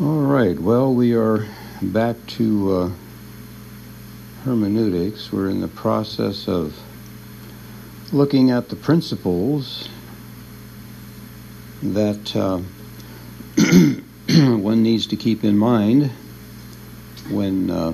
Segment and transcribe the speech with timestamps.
[0.00, 1.46] All right, well, we are
[1.82, 2.90] back to uh,
[4.44, 5.30] hermeneutics.
[5.30, 6.74] We're in the process of
[8.10, 9.90] looking at the principles
[11.82, 12.60] that uh,
[14.56, 16.10] one needs to keep in mind
[17.28, 17.92] when uh,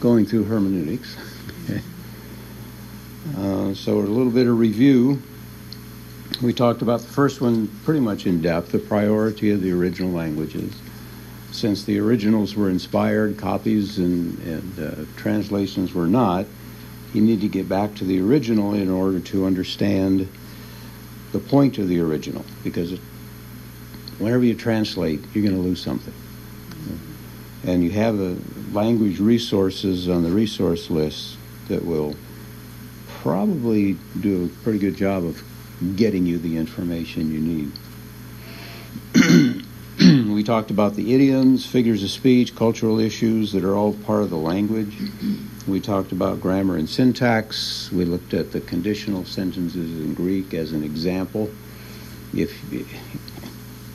[0.00, 1.16] going through hermeneutics.
[3.38, 5.22] uh, so, a little bit of review.
[6.42, 10.10] We talked about the first one pretty much in depth the priority of the original
[10.10, 10.74] languages.
[11.52, 16.46] Since the originals were inspired, copies and, and uh, translations were not,
[17.12, 20.28] you need to get back to the original in order to understand
[21.32, 22.44] the point of the original.
[22.64, 22.98] Because
[24.18, 26.14] whenever you translate, you're going to lose something.
[27.64, 28.36] And you have the
[28.72, 31.36] language resources on the resource list
[31.68, 32.16] that will
[33.08, 35.42] probably do a pretty good job of
[35.96, 37.72] getting you the information you need.
[40.34, 44.30] we talked about the idioms, figures of speech, cultural issues that are all part of
[44.30, 44.96] the language.
[45.66, 47.90] We talked about grammar and syntax.
[47.92, 51.50] We looked at the conditional sentences in Greek as an example.
[52.34, 52.52] If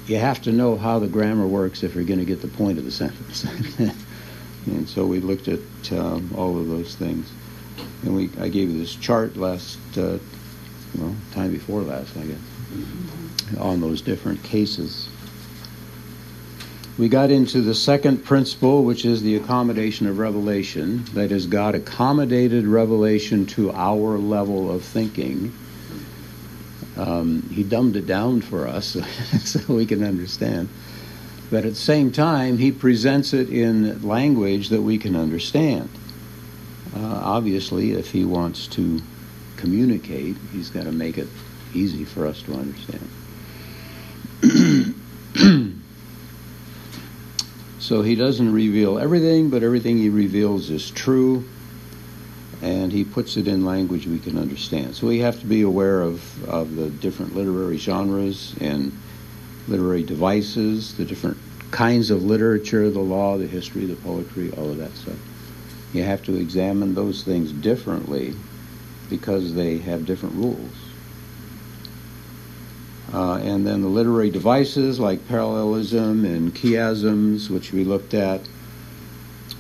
[0.08, 2.78] you have to know how the grammar works if you're going to get the point
[2.78, 3.46] of the sentence.
[4.66, 5.60] and so we looked at
[5.92, 7.32] um, all of those things.
[8.04, 10.18] And we, I gave you this chart last uh,
[10.98, 15.10] well, time before last, I guess, on those different cases.
[16.98, 21.06] We got into the second principle, which is the accommodation of revelation.
[21.14, 25.54] That is, God accommodated revelation to our level of thinking.
[26.98, 28.98] Um, he dumbed it down for us
[29.46, 30.68] so we can understand.
[31.50, 35.90] But at the same time, he presents it in language that we can understand.
[36.94, 39.02] Uh, obviously, if he wants to
[39.60, 41.28] communicate, he's got to make it
[41.74, 43.10] easy for us to understand.
[47.80, 51.44] so he doesn't reveal everything, but everything he reveals is true,
[52.62, 54.96] and he puts it in language we can understand.
[54.96, 58.98] So we have to be aware of, of the different literary genres and
[59.68, 61.38] literary devices, the different
[61.72, 65.18] kinds of literature, the law, the history, the poetry, all of that stuff.
[65.94, 68.36] You have to examine those things differently
[69.10, 70.76] because they have different rules.
[73.12, 78.42] Uh, and then the literary devices like parallelism and chiasms, which we looked at,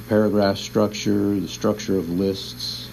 [0.07, 2.89] paragraph structure, the structure of lists.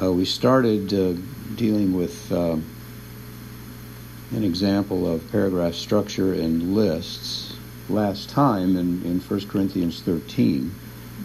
[0.00, 1.14] Uh, we started uh,
[1.56, 2.56] dealing with uh,
[4.32, 7.56] an example of paragraph structure and lists
[7.88, 10.74] last time in, in 1 Corinthians 13.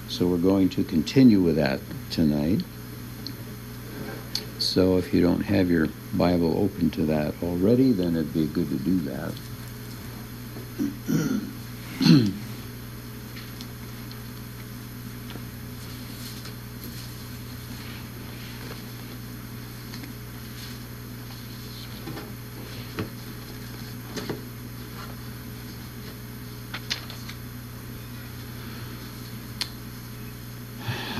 [0.08, 2.62] So we're going to continue with that tonight.
[4.70, 8.70] So if you don't have your Bible open to that already, then it'd be good
[8.70, 9.34] to do that.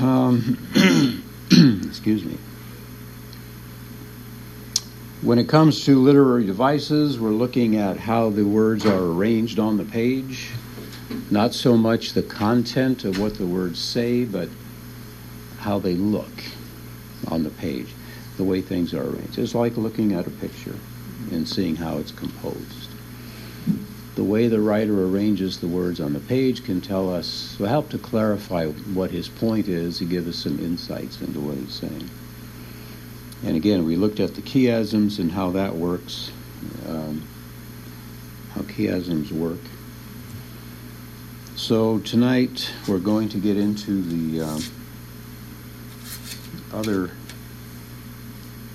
[0.00, 0.56] um,
[1.88, 2.38] excuse me.
[5.30, 9.76] When it comes to literary devices, we're looking at how the words are arranged on
[9.76, 10.50] the page,
[11.30, 14.48] not so much the content of what the words say, but
[15.60, 16.32] how they look
[17.28, 17.94] on the page,
[18.38, 19.38] the way things are arranged.
[19.38, 20.74] It's like looking at a picture
[21.30, 22.90] and seeing how it's composed.
[24.16, 27.88] The way the writer arranges the words on the page can tell us, will help
[27.90, 32.10] to clarify what his point is, to give us some insights into what he's saying.
[33.44, 36.30] And again, we looked at the chiasms and how that works,
[36.86, 37.26] um,
[38.52, 39.60] how chiasms work.
[41.56, 44.60] So tonight we're going to get into the uh,
[46.72, 47.10] other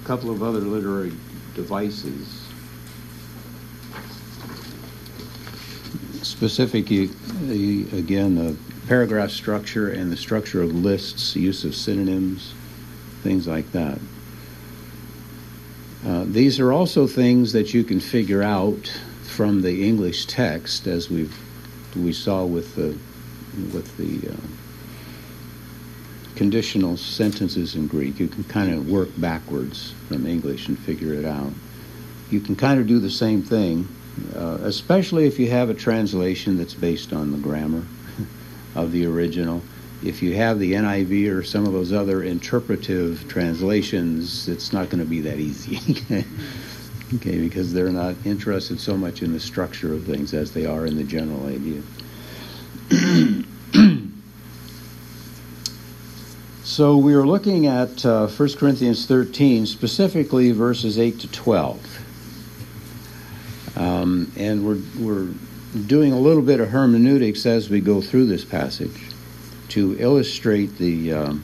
[0.05, 1.11] couple of other literary
[1.55, 2.47] devices.
[6.21, 7.09] Specifically,
[7.97, 8.55] again, the
[8.87, 12.53] paragraph structure and the structure of lists, use of synonyms,
[13.23, 13.97] things like that.
[16.05, 18.91] Uh, these are also things that you can figure out
[19.23, 21.27] from the English text, as we
[21.95, 22.95] we saw with the
[23.73, 24.35] with the uh,
[26.35, 28.19] conditional sentences in Greek.
[28.19, 31.51] You can kind of work backwards from English and figure it out.
[32.29, 33.87] You can kind of do the same thing,
[34.35, 37.83] uh, especially if you have a translation that's based on the grammar
[38.75, 39.63] of the original
[40.05, 45.03] if you have the NIV or some of those other interpretive translations, it's not going
[45.03, 46.03] to be that easy.
[47.13, 50.87] Okay, because they're not interested so much in the structure of things as they are
[50.87, 51.83] in the general idea.
[56.63, 61.99] so we are looking at uh, 1 Corinthians 13, specifically verses 8 to 12.
[63.77, 65.29] Um, and we're, we're
[65.85, 69.14] doing a little bit of hermeneutics as we go through this passage
[69.75, 71.43] to illustrate the, um,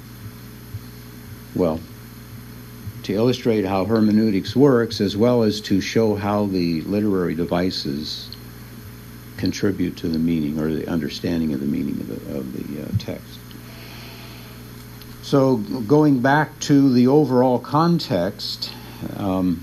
[1.53, 1.81] well,
[3.03, 8.33] to illustrate how hermeneutics works as well as to show how the literary devices
[9.35, 12.87] contribute to the meaning or the understanding of the meaning of the, of the uh,
[12.99, 13.37] text.
[15.23, 18.71] So, going back to the overall context,
[19.17, 19.61] um,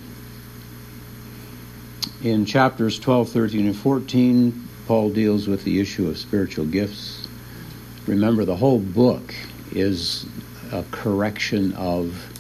[2.23, 7.18] in chapters 12, 13, and 14, Paul deals with the issue of spiritual gifts.
[8.09, 9.35] Remember, the whole book
[9.71, 10.25] is
[10.73, 12.33] a correction of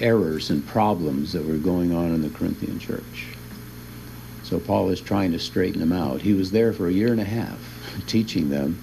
[0.00, 3.26] errors and problems that were going on in the Corinthian church.
[4.44, 6.20] So Paul is trying to straighten them out.
[6.20, 7.58] He was there for a year and a half
[8.06, 8.80] teaching them,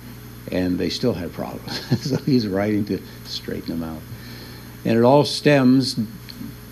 [0.51, 2.01] and they still had problems.
[2.09, 4.01] so he's writing to straighten them out.
[4.83, 5.97] And it all stems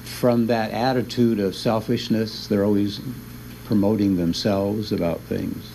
[0.04, 2.48] from that attitude of selfishness.
[2.48, 3.00] They're always
[3.64, 5.72] promoting themselves about things.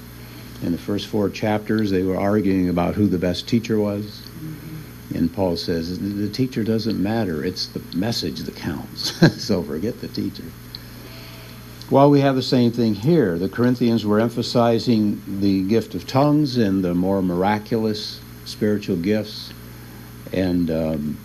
[0.65, 4.23] In the first four chapters, they were arguing about who the best teacher was.
[5.15, 9.13] And Paul says the teacher doesn't matter, it's the message that counts.
[9.45, 10.45] so forget the teacher.
[11.91, 13.39] Well, we have the same thing here.
[13.39, 19.53] The Corinthians were emphasizing the gift of tongues and the more miraculous spiritual gifts.
[20.33, 21.19] And um,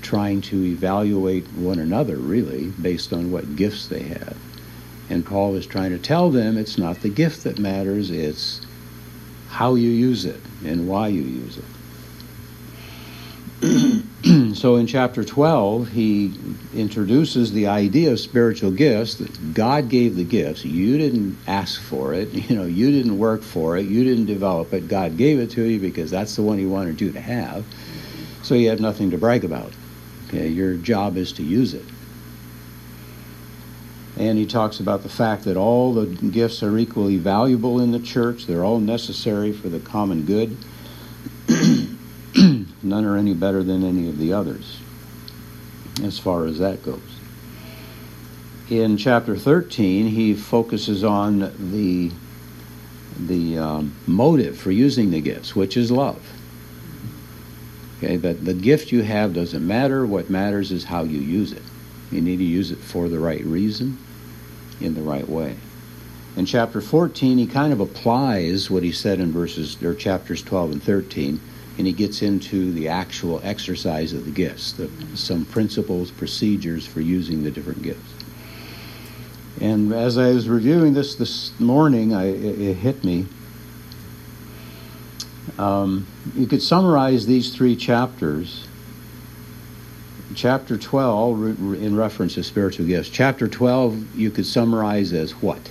[0.00, 4.36] trying to evaluate one another, really, based on what gifts they had.
[5.08, 8.60] And Paul is trying to tell them it's not the gift that matters, it's
[9.52, 11.64] how you use it and why you use it.
[14.56, 16.32] so in chapter 12, he
[16.74, 20.64] introduces the idea of spiritual gifts that God gave the gifts.
[20.64, 24.72] You didn't ask for it, you know, you didn't work for it, you didn't develop
[24.72, 24.88] it.
[24.88, 27.62] God gave it to you because that's the one he wanted you to have
[28.42, 29.70] so you have nothing to brag about.
[30.28, 31.84] Okay, your job is to use it.
[34.22, 37.98] And he talks about the fact that all the gifts are equally valuable in the
[37.98, 38.46] church.
[38.46, 40.56] They're all necessary for the common good.
[42.36, 44.78] None are any better than any of the others,
[46.04, 47.00] as far as that goes.
[48.70, 51.40] In chapter 13, he focuses on
[51.72, 52.12] the,
[53.18, 56.24] the um, motive for using the gifts, which is love.
[57.98, 60.06] Okay, that the gift you have doesn't matter.
[60.06, 61.62] What matters is how you use it.
[62.12, 63.98] You need to use it for the right reason,
[64.84, 65.56] in the right way.
[66.36, 70.72] In chapter 14, he kind of applies what he said in verses or chapters 12
[70.72, 71.40] and 13,
[71.78, 77.00] and he gets into the actual exercise of the gifts, the, some principles, procedures for
[77.00, 78.14] using the different gifts.
[79.60, 83.26] And as I was reviewing this this morning, I, it, it hit me
[85.58, 88.66] um, you could summarize these three chapters.
[90.34, 93.08] Chapter 12, in reference to spiritual gifts.
[93.08, 95.70] Chapter 12, you could summarize as what?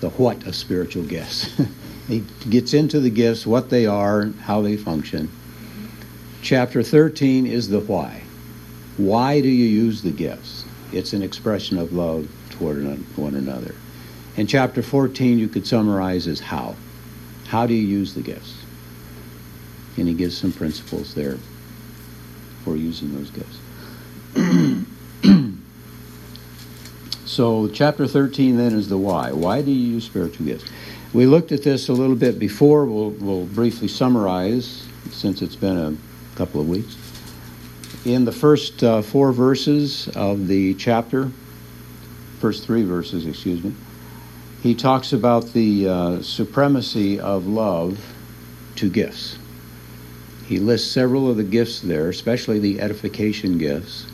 [0.00, 1.60] The what of spiritual gifts.
[2.08, 5.30] he gets into the gifts, what they are, how they function.
[6.42, 8.22] Chapter 13 is the why.
[8.96, 10.64] Why do you use the gifts?
[10.92, 12.84] It's an expression of love toward
[13.16, 13.74] one another.
[14.36, 16.76] In chapter 14, you could summarize as how.
[17.48, 18.54] How do you use the gifts?
[19.98, 21.38] and he gives some principles there
[22.64, 23.58] for using those gifts.
[27.24, 29.32] So, chapter 13 then is the why.
[29.32, 30.70] Why do you use spiritual gifts?
[31.12, 32.84] We looked at this a little bit before.
[32.84, 35.96] We'll, we'll briefly summarize since it's been a
[36.36, 36.96] couple of weeks.
[38.04, 41.30] In the first uh, four verses of the chapter,
[42.40, 43.74] first three verses, excuse me,
[44.62, 48.04] he talks about the uh, supremacy of love
[48.76, 49.38] to gifts.
[50.46, 54.06] He lists several of the gifts there, especially the edification gifts.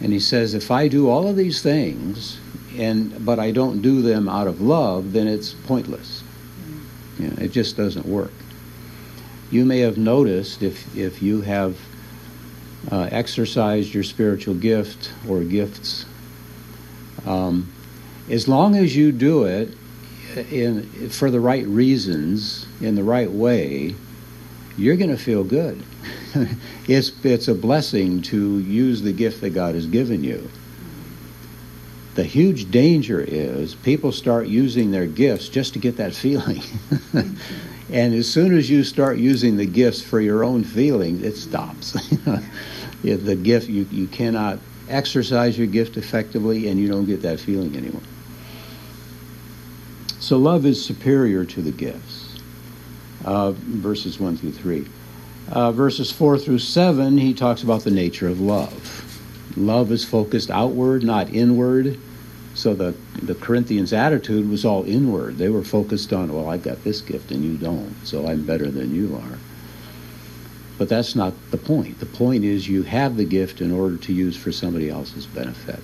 [0.00, 2.38] And he says, if I do all of these things,
[2.76, 6.22] and but I don't do them out of love, then it's pointless.
[7.18, 8.32] You know, it just doesn't work.
[9.50, 11.78] You may have noticed if if you have
[12.90, 16.04] uh, exercised your spiritual gift or gifts,
[17.24, 17.72] um,
[18.28, 19.70] as long as you do it
[20.50, 23.94] in for the right reasons, in the right way,
[24.76, 25.82] you're going to feel good.
[26.88, 30.48] it's, it's a blessing to use the gift that God has given you.
[32.14, 36.62] The huge danger is people start using their gifts just to get that feeling.
[37.92, 41.92] and as soon as you start using the gifts for your own feelings, it stops.
[43.02, 47.76] the gift, you, you cannot exercise your gift effectively, and you don't get that feeling
[47.76, 48.02] anymore.
[50.18, 52.40] So love is superior to the gifts.
[53.24, 54.86] Uh, verses 1 through 3.
[55.50, 59.02] Uh, verses 4 through 7, he talks about the nature of love.
[59.56, 61.98] Love is focused outward, not inward.
[62.54, 65.36] So the, the Corinthians' attitude was all inward.
[65.38, 68.70] They were focused on, well, I've got this gift and you don't, so I'm better
[68.70, 69.38] than you are.
[70.78, 72.00] But that's not the point.
[72.00, 75.80] The point is you have the gift in order to use for somebody else's benefit.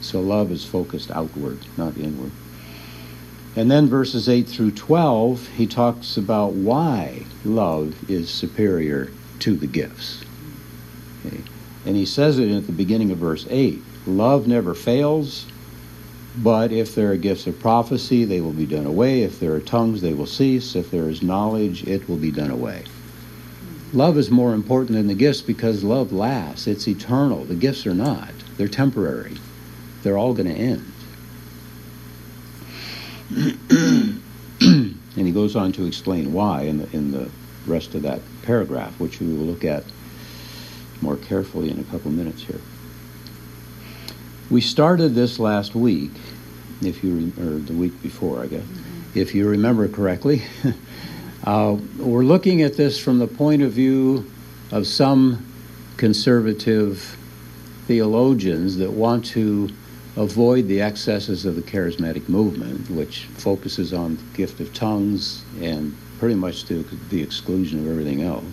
[0.00, 2.32] So love is focused outward, not inward.
[3.54, 9.66] And then verses 8 through 12, he talks about why love is superior to the
[9.66, 10.24] gifts.
[11.26, 11.42] Okay.
[11.84, 15.46] And he says it at the beginning of verse 8 Love never fails,
[16.36, 19.22] but if there are gifts of prophecy, they will be done away.
[19.22, 20.74] If there are tongues, they will cease.
[20.74, 22.84] If there is knowledge, it will be done away.
[23.92, 27.44] Love is more important than the gifts because love lasts, it's eternal.
[27.44, 29.36] The gifts are not, they're temporary,
[30.02, 30.91] they're all going to end.
[34.60, 37.30] and he goes on to explain why in the, in the
[37.66, 39.84] rest of that paragraph, which we will look at
[41.00, 42.60] more carefully in a couple minutes here.
[44.50, 46.10] We started this last week,
[46.82, 49.18] if you or the week before, I guess, mm-hmm.
[49.18, 50.42] if you remember correctly.
[51.44, 54.30] uh, we're looking at this from the point of view
[54.70, 55.46] of some
[55.96, 57.16] conservative
[57.86, 59.70] theologians that want to
[60.16, 65.96] avoid the excesses of the charismatic movement, which focuses on the gift of tongues and
[66.18, 68.44] pretty much to the exclusion of everything else.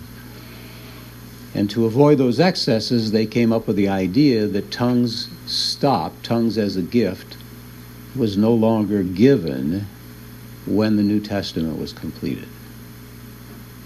[1.54, 6.56] And to avoid those excesses, they came up with the idea that tongues stopped, tongues
[6.56, 7.36] as a gift,
[8.16, 9.86] was no longer given
[10.66, 12.48] when the New Testament was completed.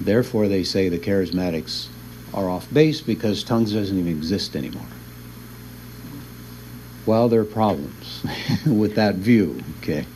[0.01, 1.89] Therefore, they say the charismatics
[2.33, 4.87] are off base because tongues doesn't even exist anymore.
[7.07, 8.25] Well, there are problems
[8.67, 9.63] with that view.
[9.81, 10.07] Okay,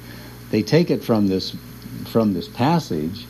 [0.51, 1.57] they take it from this
[2.07, 3.27] from this passage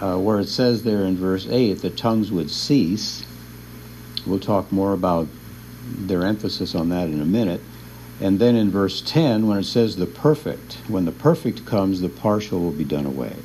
[0.00, 3.24] uh, where it says there in verse eight that tongues would cease.
[4.26, 5.28] We'll talk more about
[5.86, 7.60] their emphasis on that in a minute.
[8.20, 12.08] And then in verse 10, when it says the perfect, when the perfect comes, the
[12.08, 13.36] partial will be done away.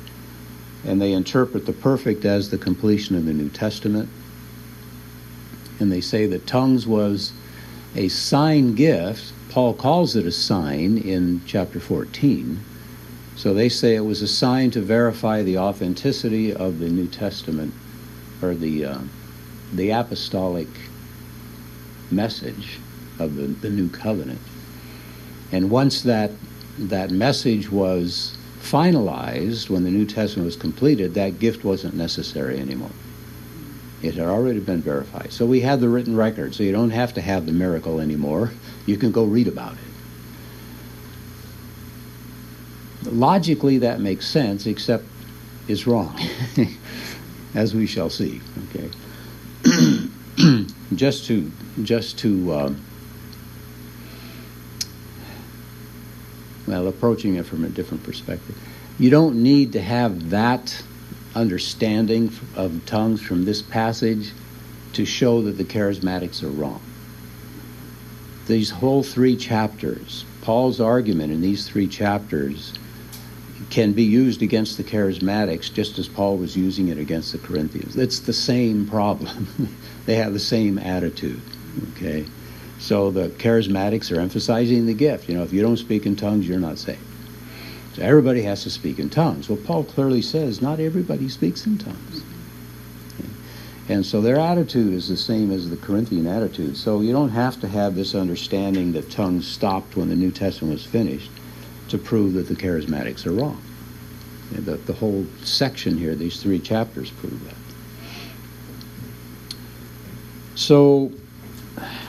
[0.84, 4.08] And they interpret the perfect as the completion of the New Testament.
[5.78, 7.32] And they say that tongues was
[7.94, 9.32] a sign gift.
[9.50, 12.60] Paul calls it a sign in chapter 14.
[13.36, 17.74] So they say it was a sign to verify the authenticity of the New Testament
[18.40, 18.98] or the, uh,
[19.72, 20.68] the apostolic
[22.10, 22.78] message
[23.18, 24.40] of the, the new covenant.
[25.50, 26.30] And once that,
[26.78, 32.90] that message was finalized, when the New Testament was completed, that gift wasn't necessary anymore.
[34.02, 35.32] It had already been verified.
[35.32, 38.50] So we have the written record, so you don't have to have the miracle anymore.
[38.84, 39.78] You can go read about it.
[43.12, 45.04] Logically, that makes sense, except
[45.68, 46.18] it's wrong,
[47.54, 48.40] as we shall see.
[48.70, 48.90] Okay,
[50.94, 51.50] just to
[51.82, 52.74] just to uh,
[56.66, 58.56] well, approaching it from a different perspective.
[58.98, 60.82] You don't need to have that
[61.34, 64.32] understanding of tongues from this passage
[64.92, 66.80] to show that the charismatics are wrong.
[68.46, 72.74] These whole three chapters, Paul's argument in these three chapters
[73.70, 77.96] can be used against the charismatics just as Paul was using it against the Corinthians.
[77.96, 79.48] It's the same problem.
[80.06, 81.40] they have the same attitude.
[81.92, 82.26] Okay?
[82.78, 85.28] So the charismatics are emphasizing the gift.
[85.28, 86.98] You know, if you don't speak in tongues, you're not saved.
[87.94, 89.48] So everybody has to speak in tongues.
[89.48, 92.22] Well, Paul clearly says not everybody speaks in tongues.
[93.88, 96.76] And so their attitude is the same as the Corinthian attitude.
[96.76, 100.72] So you don't have to have this understanding that tongues stopped when the New Testament
[100.72, 101.30] was finished
[101.88, 103.60] to prove that the charismatics are wrong.
[104.52, 107.54] The, the whole section here, these three chapters, prove that.
[110.54, 111.10] So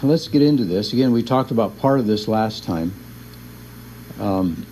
[0.03, 0.93] let's get into this.
[0.93, 2.93] Again, we talked about part of this last time.
[4.19, 4.65] Um,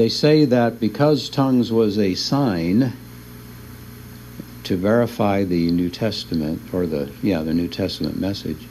[0.00, 2.92] they say that because tongues was a sign
[4.64, 8.66] to verify the New Testament or the yeah the New Testament message,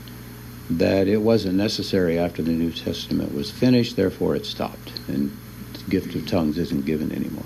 [0.70, 3.96] that it wasn't necessary after the New Testament was finished.
[3.96, 5.36] Therefore, it stopped, and
[5.74, 7.46] the gift of tongues isn't given anymore.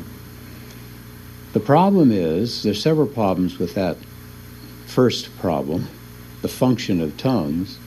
[1.52, 3.98] The problem is there's several problems with that
[4.86, 5.88] first problem,
[6.42, 7.78] the function of tongues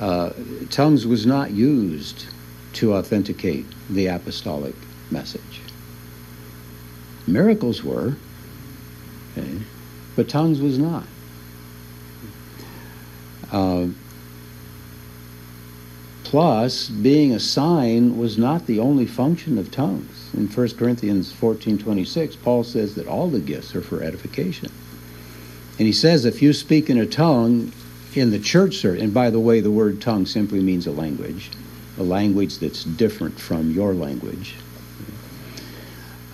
[0.00, 0.30] uh,
[0.70, 2.26] tongues was not used
[2.74, 4.74] to authenticate the apostolic
[5.10, 5.60] message.
[7.26, 8.16] Miracles were,
[9.36, 9.58] okay,
[10.16, 11.04] but tongues was not.
[13.52, 13.86] Uh,
[16.24, 20.30] plus, being a sign was not the only function of tongues.
[20.34, 24.70] In 1 Corinthians 14:26, Paul says that all the gifts are for edification.
[25.78, 27.72] And he says if you speak in a tongue
[28.14, 31.50] in the church service, and by the way, the word tongue simply means a language,
[31.98, 34.54] a language that's different from your language.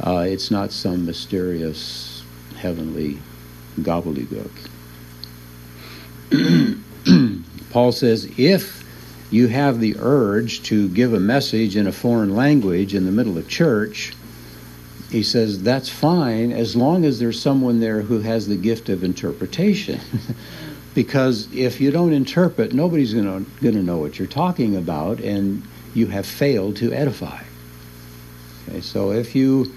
[0.00, 2.22] Uh, it's not some mysterious
[2.56, 3.18] heavenly
[3.80, 4.50] gobbledygook.
[7.70, 8.84] Paul says if
[9.30, 13.38] you have the urge to give a message in a foreign language in the middle
[13.38, 14.12] of church,
[15.10, 19.04] he says that's fine as long as there's someone there who has the gift of
[19.04, 20.00] interpretation.
[20.94, 25.62] because if you don't interpret, nobody's going to know what you're talking about, and
[25.94, 27.42] you have failed to edify.
[28.68, 29.74] Okay, so if you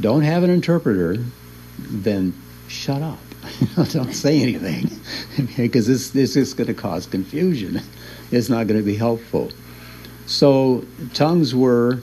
[0.00, 1.22] don't have an interpreter,
[1.78, 2.34] then
[2.68, 3.18] shut up.
[3.92, 4.90] don't say anything,
[5.56, 7.80] because this this is going to cause confusion.
[8.30, 9.50] It's not going to be helpful.
[10.26, 11.98] So tongues were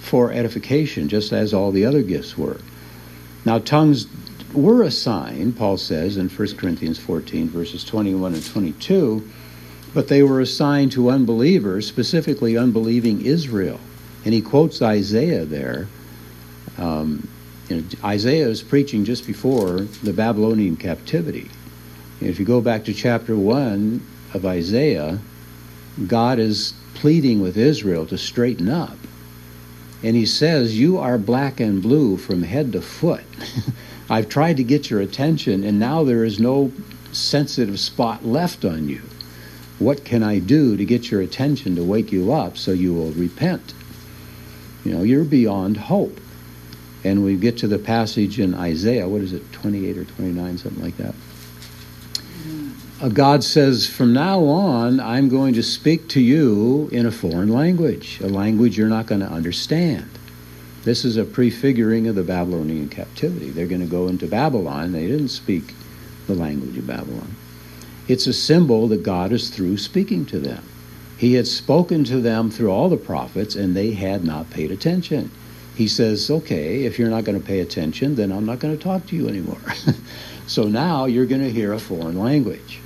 [0.00, 2.58] for edification, just as all the other gifts were.
[3.44, 4.06] Now tongues
[4.54, 9.28] were a sign, Paul says in 1 Corinthians 14, verses 21 and 22,
[9.94, 13.78] but they were a sign to unbelievers, specifically unbelieving Israel.
[14.24, 15.88] And he quotes Isaiah there.
[16.78, 17.28] Um,
[17.68, 21.50] you know, Isaiah is preaching just before the Babylonian captivity.
[22.20, 25.18] And if you go back to chapter 1 of Isaiah,
[26.06, 28.96] God is pleading with Israel to straighten up.
[30.02, 33.24] And he says, You are black and blue from head to foot.
[34.12, 36.70] I've tried to get your attention, and now there is no
[37.12, 39.00] sensitive spot left on you.
[39.78, 43.12] What can I do to get your attention to wake you up so you will
[43.12, 43.72] repent?
[44.84, 46.20] You know, you're beyond hope.
[47.04, 50.82] And we get to the passage in Isaiah, what is it, 28 or 29, something
[50.82, 51.14] like that.
[53.00, 57.48] Uh, God says, From now on, I'm going to speak to you in a foreign
[57.48, 60.11] language, a language you're not going to understand.
[60.84, 63.50] This is a prefiguring of the Babylonian captivity.
[63.50, 64.90] They're going to go into Babylon.
[64.90, 65.74] They didn't speak
[66.26, 67.36] the language of Babylon.
[68.08, 70.64] It's a symbol that God is through speaking to them.
[71.16, 75.30] He had spoken to them through all the prophets, and they had not paid attention.
[75.76, 78.82] He says, Okay, if you're not going to pay attention, then I'm not going to
[78.82, 79.60] talk to you anymore.
[80.48, 82.80] so now you're going to hear a foreign language.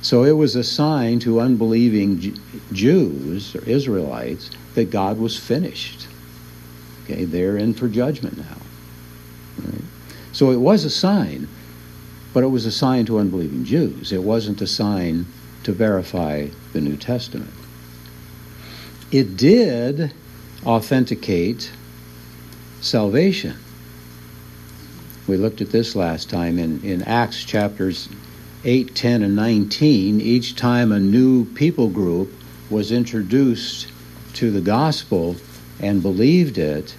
[0.00, 2.34] So it was a sign to unbelieving
[2.72, 6.08] Jews or Israelites that God was finished
[7.04, 8.56] Okay, they're in for judgment now.
[9.58, 9.84] Right?
[10.32, 11.48] So it was a sign,
[12.32, 14.12] but it was a sign to unbelieving Jews.
[14.12, 15.26] It wasn't a sign
[15.64, 17.50] to verify the New Testament.
[19.10, 20.12] It did
[20.64, 21.70] authenticate
[22.80, 23.56] salvation.
[25.28, 28.08] We looked at this last time in, in Acts chapters
[28.64, 30.20] 8, 10, and 19.
[30.20, 32.32] Each time a new people group
[32.70, 33.88] was introduced
[34.34, 35.36] to the gospel,
[35.82, 36.94] and believed it,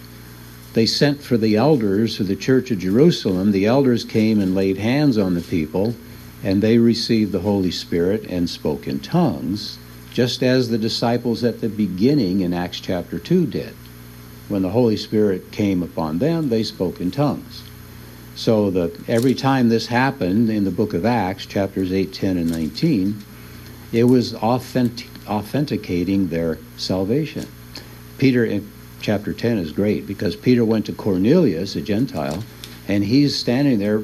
[0.73, 3.51] they sent for the elders of the church of Jerusalem.
[3.51, 5.95] The elders came and laid hands on the people,
[6.43, 9.77] and they received the Holy Spirit and spoke in tongues,
[10.11, 13.73] just as the disciples at the beginning in Acts chapter 2 did.
[14.49, 17.63] When the Holy Spirit came upon them, they spoke in tongues.
[18.35, 22.49] So the, every time this happened in the book of Acts, chapters 8, 10, and
[22.49, 23.23] 19,
[23.91, 27.47] it was authentic, authenticating their salvation.
[28.17, 28.45] Peter
[29.03, 32.43] chapter 10 is great because Peter went to Cornelius, a Gentile,
[32.87, 34.01] and he's standing there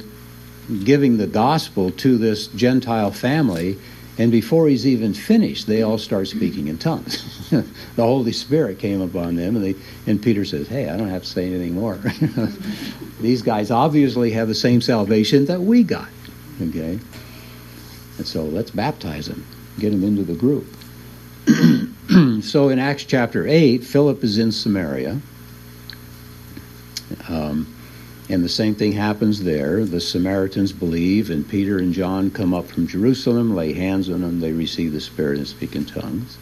[0.83, 3.77] giving the gospel to this Gentile family.
[4.19, 7.49] And before he's even finished, they all start speaking in tongues.
[7.49, 7.63] the
[8.03, 11.27] Holy Spirit came upon them, and, they, and Peter says, Hey, I don't have to
[11.27, 11.95] say anything more.
[13.21, 16.09] These guys obviously have the same salvation that we got.
[16.61, 16.99] Okay?
[18.17, 19.45] And so let's baptize them,
[19.79, 20.67] get them into the group.
[22.43, 25.19] so in Acts chapter 8, Philip is in Samaria.
[27.27, 27.75] Um,
[28.29, 29.83] and the same thing happens there.
[29.85, 34.39] The Samaritans believe, and Peter and John come up from Jerusalem, lay hands on them,
[34.39, 36.37] they receive the Spirit and speak in tongues.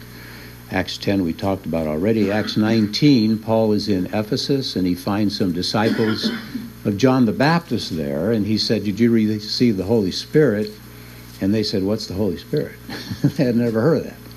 [0.70, 2.30] Acts 10 we talked about already.
[2.30, 6.30] Acts 19, Paul is in Ephesus and he finds some disciples
[6.84, 10.70] of John the Baptist there, and he said, Did you receive the Holy Spirit?
[11.40, 12.76] And they said, What's the Holy Spirit?
[13.22, 14.27] they had never heard of that.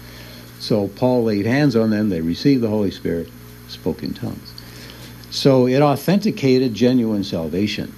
[0.61, 3.29] So Paul laid hands on them, they received the Holy Spirit,
[3.67, 4.53] spoke in tongues.
[5.31, 7.91] So it authenticated genuine salvation.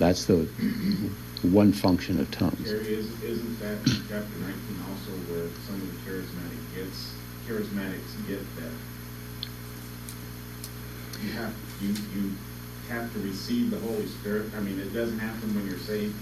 [0.00, 0.48] That's the
[1.42, 2.68] one function of tongues.
[2.68, 4.58] Is, isn't that chapter 19
[4.90, 7.12] also where some of the charismatic gifts,
[7.46, 8.72] charismatics get that
[11.22, 12.32] you have you you
[12.88, 14.50] have to receive the Holy Spirit?
[14.56, 16.16] I mean, it doesn't happen when you're saved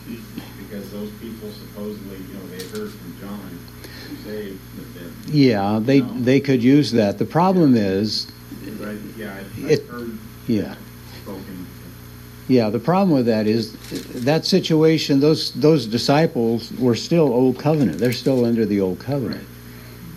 [0.59, 3.59] because those people supposedly, you know, they heard from John,
[4.25, 4.59] saved.
[5.33, 6.21] Yeah, they No.
[6.21, 7.19] they could use that.
[7.19, 8.27] The problem is,
[8.81, 10.75] Right, yeah, I've, It- I've heard yeah.
[11.23, 11.67] spoken.
[12.49, 13.73] Yeah, the problem with that is
[14.15, 15.21] that situation.
[15.21, 17.99] Those those disciples were still old covenant.
[17.99, 19.45] They're still under the old covenant.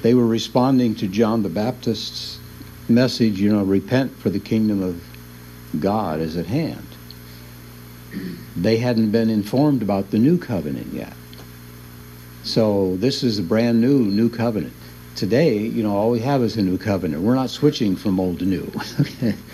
[0.02, 2.38] They were responding to John the Baptist's
[2.90, 3.40] message.
[3.40, 5.00] You know, repent, for the kingdom of
[5.80, 6.86] God is at hand.
[8.56, 11.14] They hadn't been informed about the new covenant yet.
[12.44, 14.74] So this is a brand new new covenant.
[15.16, 17.22] Today, you know, all we have is a new covenant.
[17.24, 18.72] We're not switching from old to new.
[19.00, 19.36] Okay.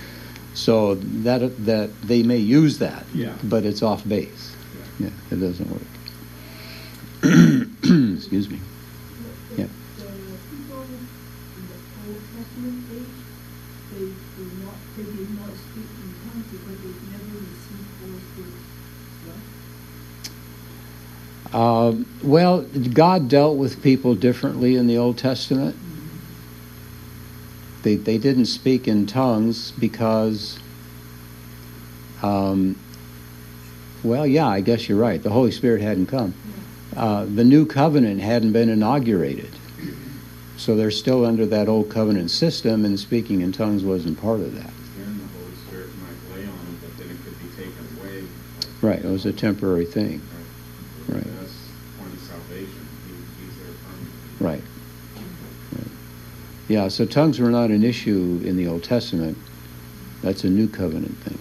[0.55, 3.33] So that that they may use that, Yeah.
[3.43, 4.53] but it's off base.
[4.99, 5.07] Yeah.
[5.07, 5.81] Yeah, it doesn't work.
[8.17, 8.59] Excuse me.
[21.53, 25.75] Um, well, God dealt with people differently in the Old Testament.
[27.81, 30.59] They, they didn't speak in tongues because,
[32.21, 32.77] um,
[34.03, 35.21] well, yeah, I guess you're right.
[35.23, 36.33] The Holy Spirit hadn't come.
[36.95, 39.49] Uh, the new covenant hadn't been inaugurated.
[40.57, 44.53] So they're still under that old covenant system, and speaking in tongues wasn't part of
[44.55, 44.71] that.
[44.97, 48.21] Then the Holy Spirit might lay on them, but then it could be taken away.
[48.21, 50.21] like- Right, it was a temporary thing.
[51.07, 51.15] Right.
[51.15, 51.23] Right.
[51.39, 51.53] That's
[51.97, 52.87] point of salvation.
[53.07, 54.28] He, he's there permanently.
[54.39, 54.61] Right.
[55.73, 55.87] Right.
[56.67, 59.37] Yeah, so tongues were not an issue in the Old Testament.
[60.21, 61.39] That's a new covenant thing.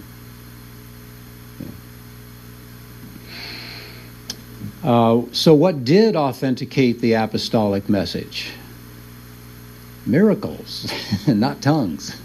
[4.83, 4.91] Yeah.
[4.91, 8.51] Uh, so, what did authenticate the apostolic message?
[10.05, 10.91] Miracles,
[11.27, 12.19] not tongues.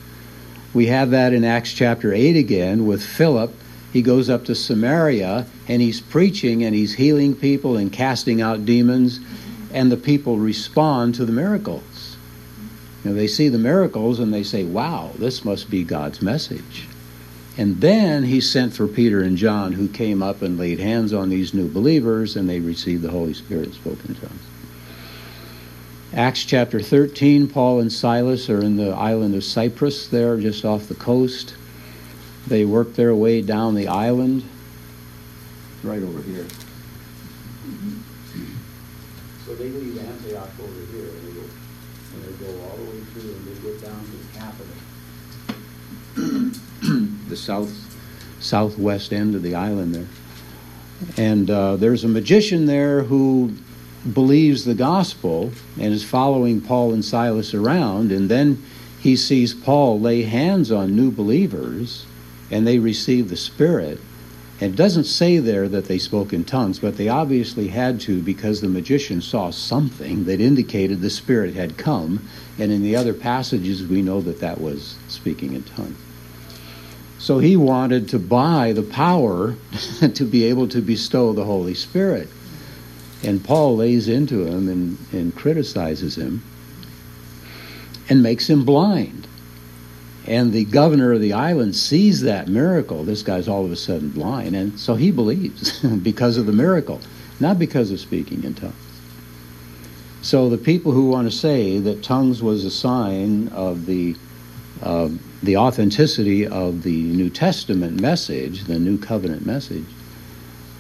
[0.73, 3.53] We have that in Acts chapter 8 again with Philip.
[3.93, 8.65] He goes up to Samaria and he's preaching and he's healing people and casting out
[8.65, 9.21] demons,
[9.75, 12.17] and the people respond to the miracles.
[13.03, 16.87] You know, they see the miracles and they say, Wow, this must be God's message.
[17.59, 21.29] And then he sent for Peter and John, who came up and laid hands on
[21.29, 24.43] these new believers, and they received the Holy Spirit and spoke in tongues.
[26.13, 30.89] Acts chapter 13, Paul and Silas are in the island of Cyprus, there just off
[30.89, 31.55] the coast.
[32.47, 34.45] They work their way down the island,
[35.83, 36.47] right over here.
[39.65, 41.47] They leave Antioch over here, and they go,
[42.13, 44.77] and they go all the way through, and they get down to the capital,
[47.29, 47.73] the south
[48.41, 50.07] southwest end of the island there.
[51.17, 53.55] And uh, there's a magician there who
[54.13, 55.51] believes the gospel
[55.81, 58.63] and is following Paul and Silas around, and then
[59.01, 62.05] he sees Paul lay hands on new believers,
[62.51, 63.99] and they receive the Spirit.
[64.61, 68.61] It doesn't say there that they spoke in tongues, but they obviously had to because
[68.61, 72.29] the magician saw something that indicated the Spirit had come.
[72.59, 75.99] And in the other passages, we know that that was speaking in tongues.
[77.19, 79.57] So he wanted to buy the power
[80.15, 82.29] to be able to bestow the Holy Spirit.
[83.25, 86.45] And Paul lays into him and, and criticizes him
[88.09, 89.27] and makes him blind.
[90.27, 93.05] And the governor of the island sees that miracle.
[93.05, 94.57] This guy's all of a sudden blind.
[94.57, 97.01] And so he believes because of the miracle,
[97.41, 98.75] not because of speaking in tongues.
[100.23, 104.17] So the people who want to say that tongues was a sign of the
[104.83, 105.09] uh,
[105.43, 109.85] the authenticity of the New Testament message, the New Covenant message,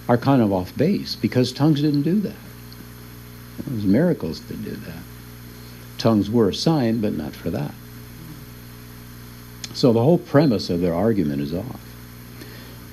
[0.08, 2.34] are kind of off base because tongues didn't do that.
[3.58, 5.02] It was miracles that did that.
[5.98, 7.74] Tongues were a sign, but not for that.
[9.74, 11.80] So the whole premise of their argument is off.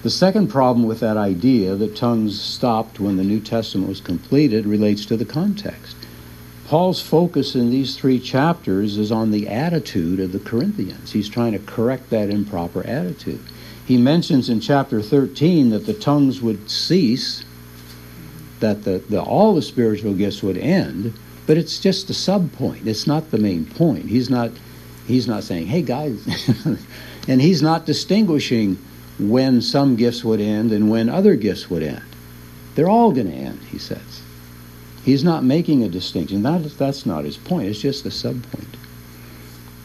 [0.04, 4.66] The second problem with that idea that tongues stopped when the New Testament was completed
[4.66, 5.96] relates to the context.
[6.66, 11.12] Paul's focus in these three chapters is on the attitude of the Corinthians.
[11.12, 13.42] He's trying to correct that improper attitude.
[13.86, 17.44] He mentions in chapter 13 that the tongues would cease,
[18.60, 21.14] that the, the, all the spiritual gifts would end,
[21.46, 22.88] but it's just a sub point.
[22.88, 24.06] It's not the main point.
[24.06, 24.52] He's not,
[25.12, 26.26] he's not saying, hey guys,
[27.28, 28.78] and he's not distinguishing
[29.20, 32.04] when some gifts would end and when other gifts would end.
[32.76, 34.22] They're all going to end, he says.
[35.04, 36.44] He's not making a distinction.
[36.44, 37.68] That, that's not his point.
[37.70, 38.76] It's just a subpoint.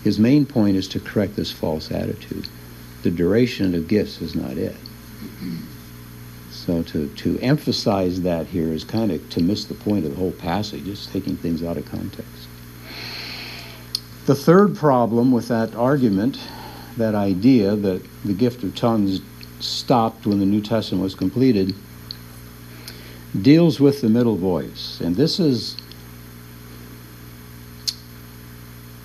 [0.05, 2.49] His main point is to correct this false attitude.
[3.03, 4.77] The duration of gifts is not it.
[6.51, 10.17] So to, to emphasize that here is kind of to miss the point of the
[10.17, 10.87] whole passage.
[10.89, 12.46] It's taking things out of context.
[14.27, 16.39] The third problem with that argument,
[16.97, 19.21] that idea that the gift of tongues
[19.61, 21.75] stopped when the New Testament was completed
[23.41, 25.01] deals with the middle voice.
[25.01, 25.77] And this is,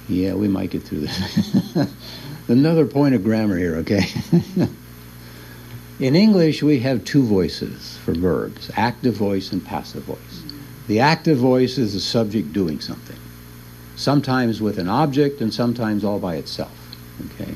[0.07, 1.55] yeah, we might get through this.
[2.47, 4.05] Another point of grammar here, okay?
[5.99, 10.43] In English, we have two voices for verbs active voice and passive voice.
[10.87, 13.17] The active voice is the subject doing something,
[14.01, 16.75] sometimes with an object and sometimes all by itself.
[17.27, 17.53] Okay?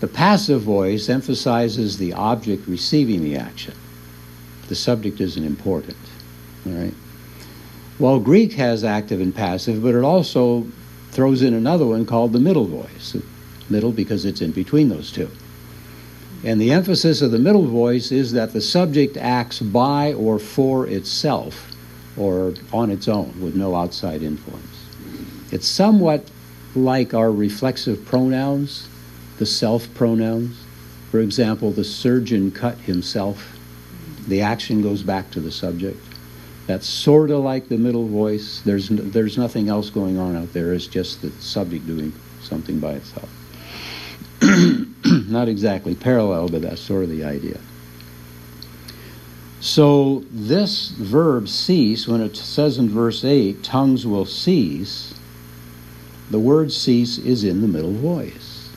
[0.00, 3.74] The passive voice emphasizes the object receiving the action.
[4.68, 5.96] The subject isn't important.
[6.66, 6.94] All right?
[7.98, 10.66] Well, Greek has active and passive, but it also
[11.12, 13.16] throws in another one called the middle voice.
[13.70, 15.30] Middle because it's in between those two.
[16.42, 20.88] And the emphasis of the middle voice is that the subject acts by or for
[20.88, 21.70] itself
[22.16, 24.73] or on its own with no outside influence.
[25.54, 26.28] It's somewhat
[26.74, 28.88] like our reflexive pronouns,
[29.38, 30.60] the self pronouns.
[31.12, 33.56] For example, the surgeon cut himself.
[34.26, 36.04] The action goes back to the subject.
[36.66, 38.62] That's sort of like the middle voice.
[38.62, 40.72] There's, there's nothing else going on out there.
[40.72, 42.12] It's just the subject doing
[42.42, 43.30] something by itself.
[45.30, 47.60] Not exactly parallel, but that's sort of the idea.
[49.60, 55.13] So, this verb cease, when it says in verse 8, tongues will cease,
[56.30, 58.70] the word cease is in the middle voice.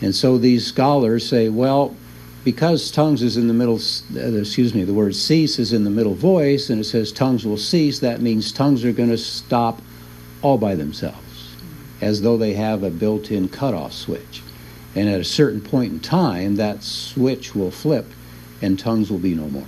[0.00, 1.96] And so these scholars say, well,
[2.44, 3.80] because tongues is in the middle,
[4.16, 7.44] uh, excuse me, the word cease is in the middle voice, and it says tongues
[7.44, 9.82] will cease, that means tongues are going to stop
[10.40, 11.56] all by themselves,
[12.00, 14.42] as though they have a built in cutoff switch.
[14.94, 18.06] And at a certain point in time, that switch will flip
[18.62, 19.66] and tongues will be no more.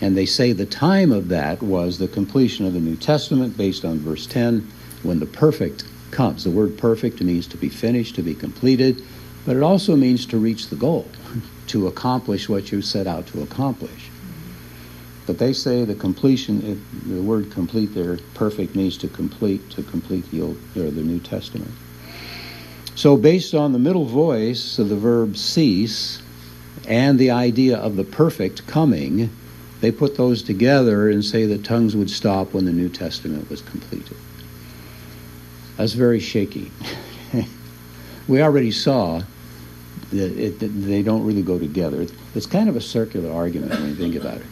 [0.00, 3.84] And they say the time of that was the completion of the New Testament based
[3.84, 4.68] on verse 10
[5.02, 6.44] when the perfect comes.
[6.44, 9.02] The word perfect means to be finished, to be completed,
[9.44, 11.08] but it also means to reach the goal,
[11.68, 14.10] to accomplish what you set out to accomplish.
[15.26, 20.30] But they say the completion, the word complete there, perfect means to complete, to complete
[20.30, 21.70] the Old or the New Testament.
[22.94, 26.20] So, based on the middle voice of the verb cease
[26.86, 29.30] and the idea of the perfect coming,
[29.80, 33.62] they put those together and say that tongues would stop when the New Testament was
[33.62, 34.16] completed.
[35.82, 36.70] That's very shaky.
[38.28, 39.20] we already saw
[40.12, 42.06] that, it, that, they don't really go together.
[42.36, 44.46] It's kind of a circular argument when you think about it.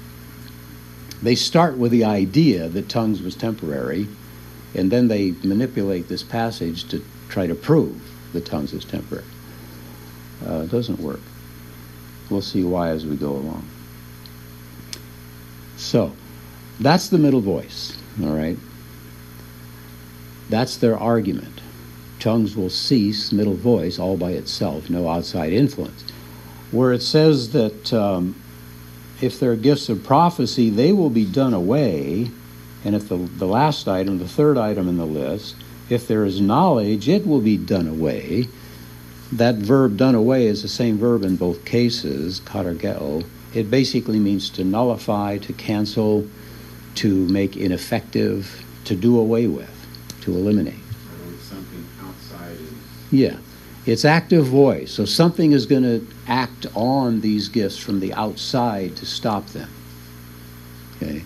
[1.23, 4.09] They start with the idea that tongues was temporary,
[4.75, 9.23] and then they manipulate this passage to try to prove the tongues is temporary.
[10.45, 11.21] Uh, it doesn't work.
[12.29, 13.64] We'll see why as we go along.
[15.77, 16.11] So,
[16.81, 18.59] that's the middle voice, all right?
[20.51, 21.61] That's their argument.
[22.19, 26.05] Tongues will cease, middle voice, all by itself, no outside influence.
[26.71, 28.41] Where it says that um,
[29.21, 32.31] if there are gifts of prophecy, they will be done away.
[32.85, 35.57] And if the, the last item, the third item in the list,
[35.89, 38.49] if there is knowledge, it will be done away.
[39.33, 43.25] That verb done away is the same verb in both cases, katargeo.
[43.55, 46.27] It basically means to nullify, to cancel,
[46.97, 49.80] to make ineffective, to do away with,
[50.23, 50.75] to eliminate.
[51.41, 52.73] something outside is.
[53.11, 53.37] Yeah.
[53.87, 54.93] It's active voice.
[54.93, 59.71] So something is going to act on these gifts from the outside to stop them.
[60.97, 61.25] Okay.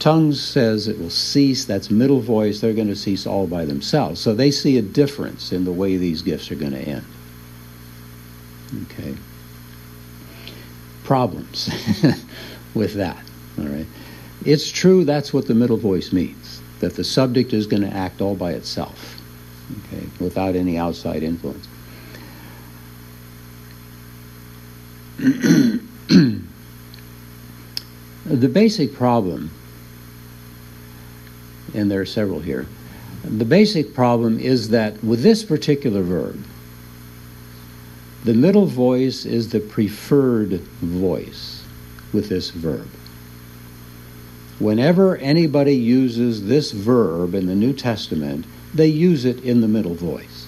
[0.00, 1.66] Tongues says it will cease.
[1.66, 2.60] That's middle voice.
[2.60, 4.20] They're going to cease all by themselves.
[4.20, 7.04] So they see a difference in the way these gifts are going to end.
[8.84, 9.14] Okay.
[11.04, 11.68] Problems
[12.74, 13.22] with that.
[13.58, 13.86] All right.
[14.44, 16.49] It's true that's what the middle voice means,
[16.80, 19.20] that the subject is going to act all by itself,
[19.86, 21.68] okay, without any outside influence.
[28.24, 29.50] the basic problem
[31.74, 32.66] and there are several here.
[33.24, 36.42] The basic problem is that with this particular verb,
[38.24, 41.64] the middle voice is the preferred voice
[42.12, 42.88] with this verb.
[44.60, 48.44] Whenever anybody uses this verb in the New Testament,
[48.74, 50.46] they use it in the middle voice.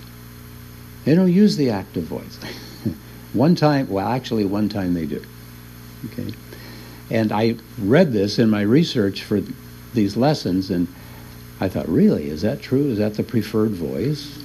[1.07, 2.39] They don't use the active voice.
[3.33, 5.25] one time, well, actually, one time they do.
[6.07, 6.35] Okay?
[7.11, 9.41] And I read this in my research for
[9.95, 10.89] these lessons, and
[11.59, 12.91] I thought, really, is that true?
[12.91, 14.42] Is that the preferred voice?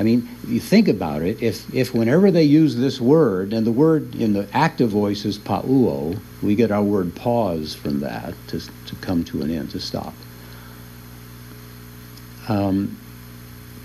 [0.00, 3.72] I mean, you think about it, if, if whenever they use this word, and the
[3.72, 8.60] word in the active voice is pauo, we get our word pause from that to,
[8.60, 10.14] to come to an end, to stop.
[12.48, 12.98] Um,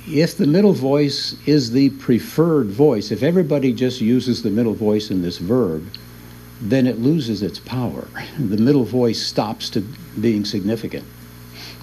[0.07, 5.11] if the middle voice is the preferred voice, if everybody just uses the middle voice
[5.11, 5.85] in this verb,
[6.61, 8.07] then it loses its power.
[8.39, 9.81] The middle voice stops to
[10.21, 11.03] being significant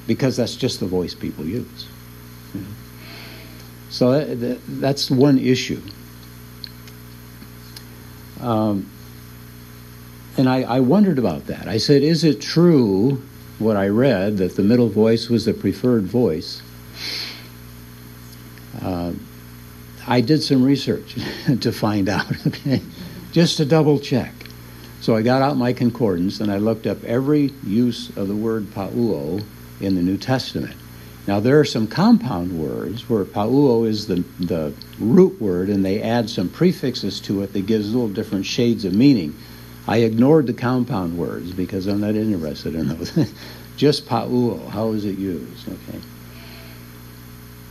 [0.07, 1.87] because that's just the voice people use.
[3.93, 5.83] So that, that, that's one issue.
[8.41, 8.91] Um,
[10.39, 11.69] and I, I wondered about that.
[11.69, 13.23] I said, is it true
[13.59, 16.63] what I read that the middle voice was the preferred voice?
[18.81, 19.13] Uh,
[20.07, 21.15] I did some research
[21.61, 22.81] to find out, okay,
[23.31, 24.33] just to double check.
[25.03, 28.69] So I got out my concordance and I looked up every use of the word
[28.71, 29.45] pauo
[29.83, 30.77] in the New Testament.
[31.27, 36.03] Now there are some compound words where pauo is the, the root word and they
[36.03, 39.37] add some prefixes to it that gives little different shades of meaning.
[39.87, 43.33] I ignored the compound words because I'm not interested in those.
[43.77, 45.69] Just pauo, how is it used?
[45.69, 46.01] Okay.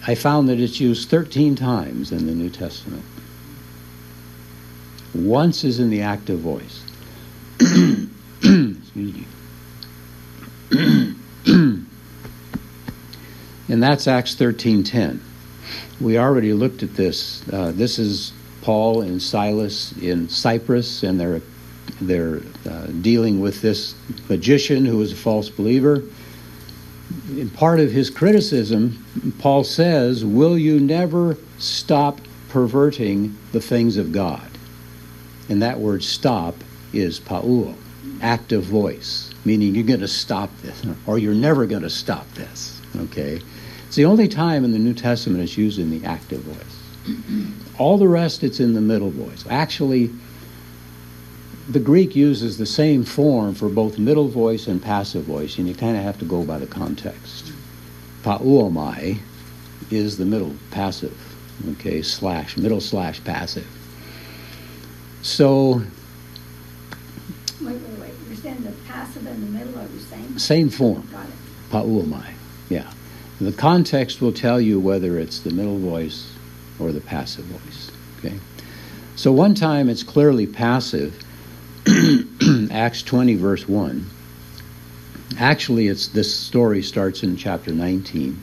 [0.08, 3.04] I found that it's used 13 times in the New Testament.
[5.14, 6.84] Once is in the active voice.
[7.60, 8.08] Excuse
[8.96, 9.28] me.
[13.72, 15.22] and that's Acts 13:10.
[16.02, 17.42] We already looked at this.
[17.52, 21.42] Uh, this is Paul and Silas in Cyprus, and they're
[22.02, 23.96] they're uh, dealing with this
[24.28, 26.04] magician who is a false believer.
[27.30, 29.06] In part of his criticism,
[29.40, 34.50] Paul says, Will you never stop perverting the things of God?
[35.50, 36.56] And that word stop
[36.94, 37.76] is pauo,
[38.22, 42.81] active voice, meaning you're going to stop this, or you're never going to stop this.
[42.96, 43.42] Okay?
[43.88, 46.78] It's the only time in the New Testament it's used in the active voice.
[47.78, 49.44] All the rest, it's in the middle voice.
[49.50, 50.12] Actually,
[51.68, 55.76] the Greek uses the same form for both middle voice and passive voice, and you
[55.76, 57.52] kind of have to go by the context.
[58.24, 59.20] Pauomai
[59.90, 61.18] is the middle passive,
[61.72, 63.68] okay, slash, middle slash passive.
[65.22, 65.82] So.
[67.62, 68.14] Wait, wait, wait.
[68.28, 70.40] You're saying the passive and the middle are the same?
[70.40, 71.08] Same form.
[71.12, 71.34] Got it.
[71.72, 72.31] Pauomai,
[72.72, 72.92] yeah.
[73.40, 76.32] The context will tell you whether it's the middle voice
[76.80, 78.40] or the passive voice, okay?
[79.16, 81.22] So one time it's clearly passive
[82.72, 84.06] Acts 20, verse 1.
[85.38, 88.42] Actually, it's this story starts in chapter 19.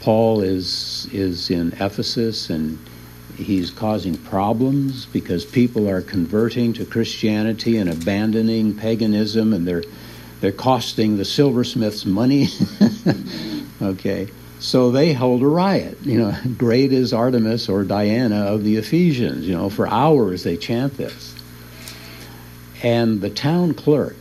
[0.00, 2.78] Paul is is in Ephesus and
[3.36, 9.84] he's causing problems because people are converting to Christianity and abandoning paganism and they're
[10.40, 12.46] they're costing the silversmiths money.
[13.80, 14.28] okay.
[14.60, 15.98] So they hold a riot.
[16.02, 19.46] You know, great is Artemis or Diana of the Ephesians.
[19.46, 21.34] You know, for hours they chant this.
[22.82, 24.16] And the town clerk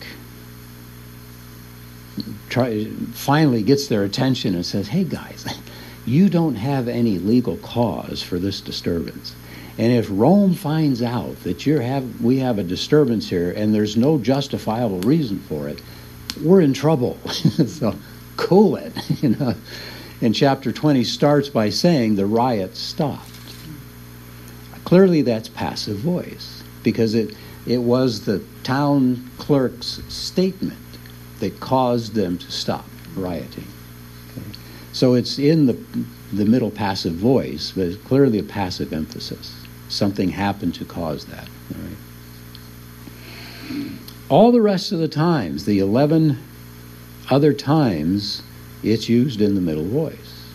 [2.50, 5.46] try, finally gets their attention and says, Hey guys,
[6.06, 9.36] you don't have any legal cause for this disturbance.
[9.78, 13.96] And if Rome finds out that you have, we have a disturbance here and there's
[13.96, 15.80] no justifiable reason for it,
[16.42, 17.18] we're in trouble.
[17.28, 17.96] so
[18.38, 18.94] cool it.
[19.22, 19.56] You know.
[20.20, 23.30] And chapter 20 starts by saying the riot stopped.
[24.84, 27.36] Clearly, that's passive voice because it
[27.68, 30.80] it was the town clerk's statement
[31.40, 33.68] that caused them to stop rioting.
[34.32, 34.58] Okay?
[34.94, 35.78] So it's in the,
[36.32, 39.66] the middle passive voice, but it's clearly a passive emphasis.
[39.90, 41.50] Something happened to cause that.
[41.76, 41.82] All,
[43.70, 43.92] right?
[44.30, 46.38] all the rest of the times, the 11
[47.30, 48.42] other times,
[48.84, 50.52] it's used in the middle voice.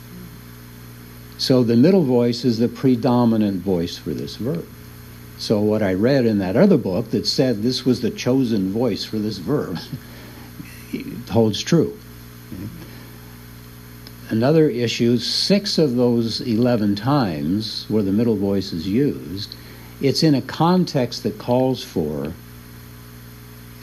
[1.39, 4.67] So the middle voice is the predominant voice for this verb.
[5.39, 9.05] So, what I read in that other book that said this was the chosen voice
[9.05, 9.77] for this verb
[11.31, 11.99] holds true.
[14.29, 19.57] Another issue six of those 11 times where the middle voice is used,
[20.01, 22.33] it's in a context that calls for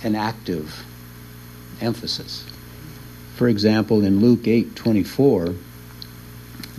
[0.02, 0.86] an active
[1.82, 2.46] emphasis.
[3.40, 5.56] For example, in Luke 8 24,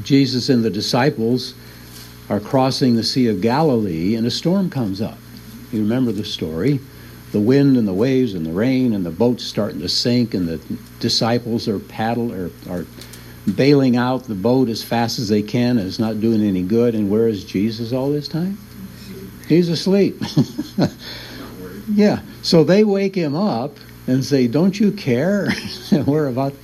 [0.03, 1.55] Jesus and the disciples
[2.29, 5.16] are crossing the Sea of Galilee and a storm comes up.
[5.73, 6.79] You remember the story.
[7.33, 10.46] The wind and the waves and the rain and the boat's starting to sink and
[10.46, 10.61] the
[10.99, 12.85] disciples are paddle or are
[13.56, 16.94] bailing out the boat as fast as they can and it's not doing any good.
[16.94, 18.58] And where is Jesus all this time?
[19.48, 20.21] He's asleep.
[21.94, 22.21] yeah.
[22.42, 23.79] So they wake him up
[24.11, 25.48] and say, Don't you care?
[26.06, 26.54] We're about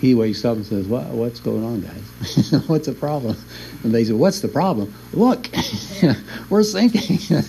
[0.00, 2.62] he wakes up and says, what, What's going on, guys?
[2.66, 3.36] What's the problem?
[3.82, 4.92] And they say, What's the problem?
[5.12, 5.48] Look,
[6.50, 7.42] we're sinking.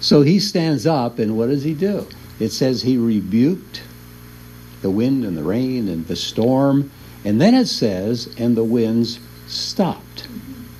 [0.00, 2.06] so he stands up, and what does he do?
[2.38, 3.82] It says he rebuked
[4.82, 6.90] the wind and the rain and the storm.
[7.24, 10.26] And then it says, And the winds stopped.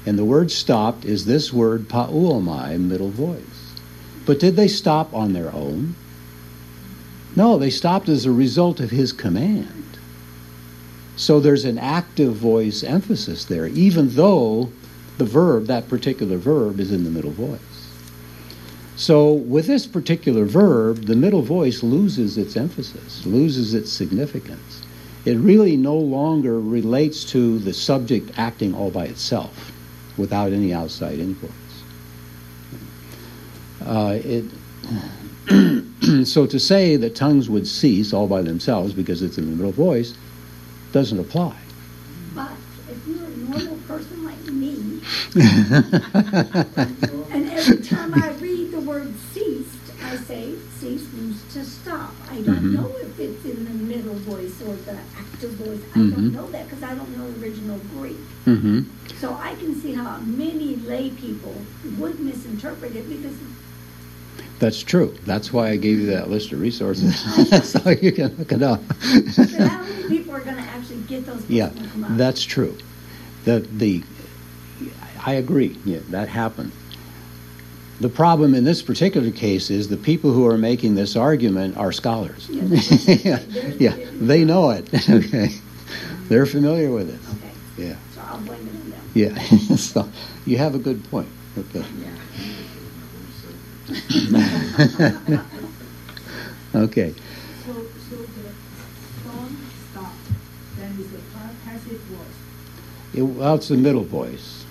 [0.06, 3.74] And the word stopped is this word pauomai, middle voice.
[4.24, 5.96] But did they stop on their own?
[7.36, 9.98] No, they stopped as a result of his command.
[11.16, 14.70] So there's an active voice emphasis there, even though
[15.18, 17.60] the verb, that particular verb, is in the middle voice.
[18.96, 24.82] So with this particular verb, the middle voice loses its emphasis, loses its significance.
[25.24, 29.72] It really no longer relates to the subject acting all by itself
[30.16, 31.56] without any outside influence.
[33.84, 34.44] Uh, it,
[36.24, 39.72] so to say that tongues would cease all by themselves because it's in the middle
[39.72, 40.14] voice
[40.92, 41.56] doesn't apply.
[42.34, 42.52] But
[42.88, 45.00] if you're a normal person like me,
[47.32, 52.14] and every time I read the word ceased, I say cease means to stop.
[52.30, 52.72] I don't Mhm.
[52.72, 55.80] know if it's in the middle voice or the active voice.
[55.94, 56.10] I Mhm.
[56.10, 58.18] don't know that because I don't know original Greek.
[58.44, 58.80] hmm
[59.20, 61.54] So I can see how many lay people
[61.98, 63.34] would misinterpret it because
[64.60, 65.14] That's true.
[65.24, 67.18] That's why I gave you that list of resources
[67.72, 68.80] so you can look it up.
[68.88, 71.70] but how many people are going to actually get those Yeah,
[72.10, 72.76] that's true.
[73.44, 74.02] The the
[75.26, 75.76] I agree.
[75.84, 76.72] Yeah, that happened.
[78.00, 81.92] The problem in this particular case is the people who are making this argument are
[81.92, 82.48] scholars.
[82.50, 82.62] Yeah.
[83.24, 83.38] yeah,
[83.78, 84.88] yeah, they know it.
[85.08, 85.50] okay,
[86.28, 87.20] they're familiar with it.
[87.36, 89.00] Okay, Yeah, so I'll blame it on them.
[89.14, 89.76] yeah.
[89.76, 90.08] so
[90.46, 91.28] you have a good point.
[91.58, 91.84] Okay.
[96.74, 97.14] okay.
[97.66, 98.52] So, so the
[99.24, 99.56] song
[99.90, 100.14] stopped.
[100.76, 102.26] then is the pa- passive voice.
[103.14, 104.64] It, well, it's the middle voice.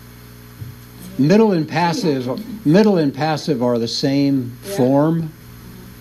[1.17, 4.75] Middle and passive, middle and passive are the same Yeah.
[4.77, 5.33] form.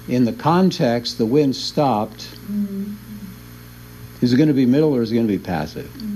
[0.07, 2.29] In the context, the wind stopped.
[2.51, 2.93] Mm-hmm.
[4.23, 5.91] Is it going to be middle or is it going to be passive?
[6.01, 6.07] Yeah.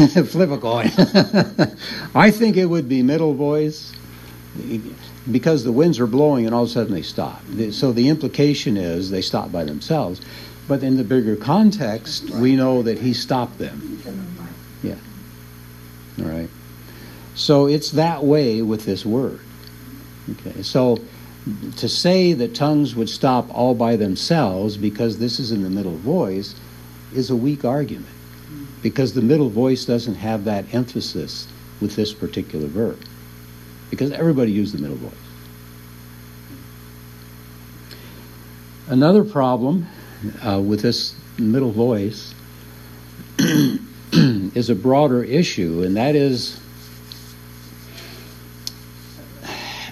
[0.26, 0.90] Flip a coin.
[2.14, 3.92] I think it would be middle voice
[5.30, 7.42] because the winds are blowing and all of a sudden they stop.
[7.72, 10.20] So the implication is they stop by themselves.
[10.68, 14.00] But in the bigger context, we know that he stopped them.
[14.82, 14.94] Yeah.
[16.20, 16.48] All right.
[17.34, 19.40] So it's that way with this word.
[20.30, 20.62] Okay.
[20.62, 20.98] So
[21.76, 25.96] to say that tongues would stop all by themselves because this is in the middle
[25.96, 26.54] voice
[27.14, 28.14] is a weak argument
[28.82, 31.46] because the middle voice doesn't have that emphasis
[31.80, 32.98] with this particular verb
[33.90, 35.12] because everybody used the middle voice.
[38.88, 39.86] Another problem
[40.44, 42.34] uh, with this middle voice
[44.12, 46.60] is a broader issue, and that is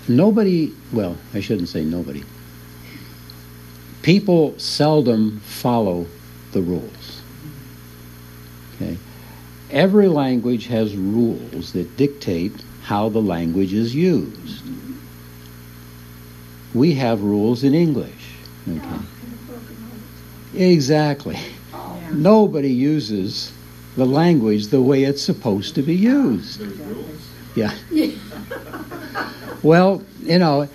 [0.08, 2.24] nobody, well, I shouldn't say nobody.
[4.02, 6.06] People seldom follow
[6.52, 7.22] the rules.
[8.80, 8.96] Okay?
[9.70, 12.52] Every language has rules that dictate
[12.82, 14.64] how the language is used.
[16.74, 18.34] We have rules in English.
[18.66, 18.78] Okay?
[18.78, 20.54] And a broken heart.
[20.54, 21.38] Exactly.
[22.12, 23.52] Nobody uses
[23.96, 26.60] the language the way it's supposed to be used.
[26.60, 27.28] There's.
[27.90, 28.14] Yeah.
[29.62, 30.68] Well, you know,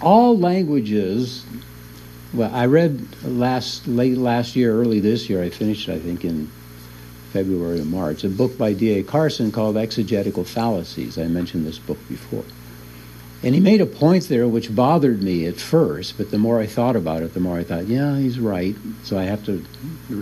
[0.00, 1.46] all languages.
[2.34, 5.42] Well, I read last late last year, early this year.
[5.42, 6.50] I finished, I think, in
[7.32, 9.02] February or March, a book by D.A.
[9.02, 11.18] Carson called Exegetical Fallacies.
[11.18, 12.44] I mentioned this book before.
[13.42, 16.66] And he made a point there which bothered me at first, but the more I
[16.66, 18.76] thought about it, the more I thought, yeah, he's right.
[19.02, 19.64] So I have to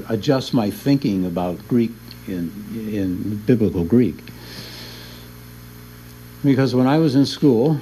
[0.08, 1.90] adjust my thinking about Greek
[2.26, 4.16] in, in biblical Greek.
[6.42, 7.80] Because when I was in school,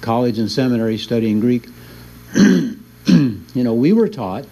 [0.00, 1.68] college and seminary studying Greek,
[2.34, 2.74] you
[3.54, 4.46] know, we were taught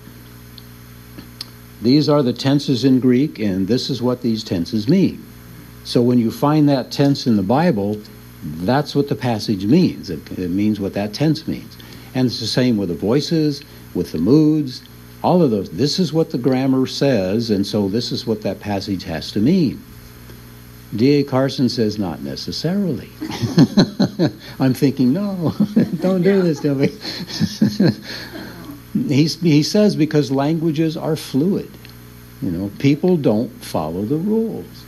[1.82, 5.24] these are the tenses in Greek, and this is what these tenses mean.
[5.84, 8.00] So when you find that tense in the Bible,
[8.42, 10.10] that's what the passage means.
[10.10, 11.76] It, it means what that tense means.
[12.14, 13.62] And it's the same with the voices,
[13.94, 14.82] with the moods,
[15.22, 15.70] all of those.
[15.70, 19.40] This is what the grammar says, and so this is what that passage has to
[19.40, 19.82] mean.
[20.96, 21.22] D.A.
[21.22, 23.10] Carson says, not necessarily.
[24.60, 25.54] I'm thinking, no,
[26.00, 26.88] don't do this to me.
[28.92, 31.70] He's, he says because languages are fluid.
[32.40, 34.84] You know, people don't follow the rules.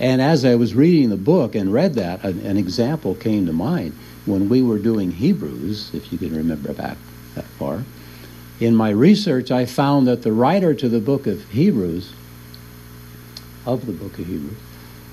[0.00, 3.52] And as I was reading the book and read that, an, an example came to
[3.52, 6.98] mind when we were doing Hebrews, if you can remember back
[7.34, 7.84] that far.
[8.58, 12.12] In my research, I found that the writer to the book of Hebrews,
[13.64, 14.56] of the book of Hebrews,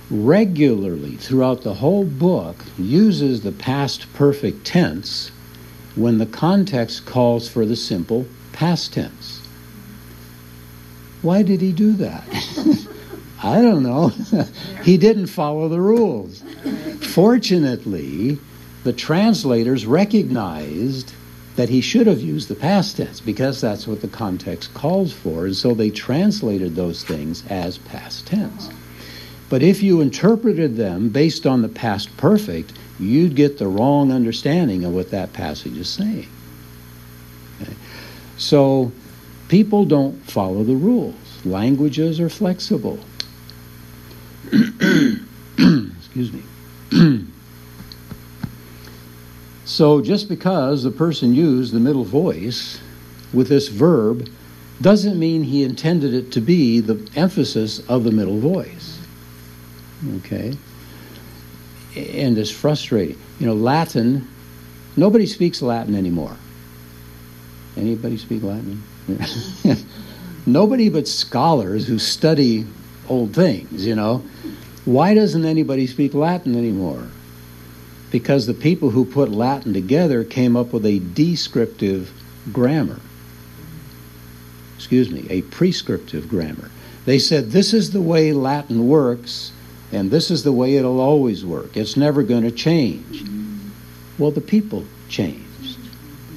[0.09, 5.31] regularly throughout the whole book uses the past perfect tense
[5.95, 9.41] when the context calls for the simple past tense.
[11.21, 12.23] Why did he do that?
[13.43, 14.07] I don't know.
[14.83, 16.43] he didn't follow the rules.
[17.01, 18.39] Fortunately,
[18.83, 21.13] the translators recognized
[21.55, 25.45] that he should have used the past tense because that's what the context calls for,
[25.45, 28.69] and so they translated those things as past tense.
[29.49, 34.83] But if you interpreted them based on the past perfect, you'd get the wrong understanding
[34.83, 36.27] of what that passage is saying.
[37.61, 37.73] Okay?
[38.37, 38.91] So
[39.47, 41.15] people don't follow the rules.
[41.45, 42.99] Languages are flexible.
[44.51, 46.43] Excuse me.
[49.65, 52.79] so just because the person used the middle voice
[53.33, 54.29] with this verb
[54.81, 58.99] doesn't mean he intended it to be the emphasis of the middle voice.
[60.17, 60.57] Okay?
[61.95, 63.17] And it's frustrating.
[63.39, 64.27] You know, Latin,
[64.95, 66.35] nobody speaks Latin anymore.
[67.75, 68.83] Anybody speak Latin?
[70.45, 72.65] nobody but scholars who study
[73.09, 74.23] old things, you know.
[74.85, 77.07] Why doesn't anybody speak Latin anymore?
[78.11, 82.11] Because the people who put Latin together came up with a descriptive
[82.51, 82.99] grammar.
[84.75, 86.69] Excuse me, a prescriptive grammar.
[87.05, 89.52] They said this is the way Latin works,
[89.93, 91.77] and this is the way it'll always work.
[91.77, 93.23] It's never going to change.
[94.17, 95.77] Well, the people changed.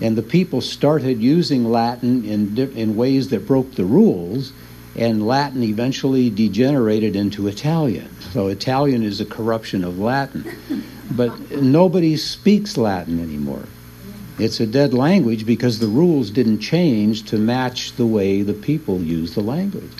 [0.03, 4.53] And the people started using Latin in, in ways that broke the rules,
[4.95, 8.11] and Latin eventually degenerated into Italian.
[8.33, 10.45] So Italian is a corruption of Latin.
[11.11, 13.65] But nobody speaks Latin anymore.
[14.39, 19.01] It's a dead language because the rules didn't change to match the way the people
[19.01, 19.91] use the language.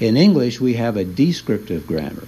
[0.00, 2.26] In English, we have a descriptive grammar.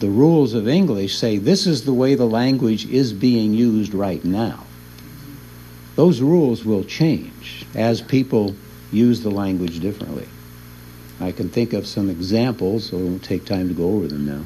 [0.00, 4.24] The rules of English say this is the way the language is being used right
[4.24, 4.64] now.
[5.96, 8.54] Those rules will change as people
[8.92, 10.28] use the language differently.
[11.20, 14.44] I can think of some examples, so won't take time to go over them now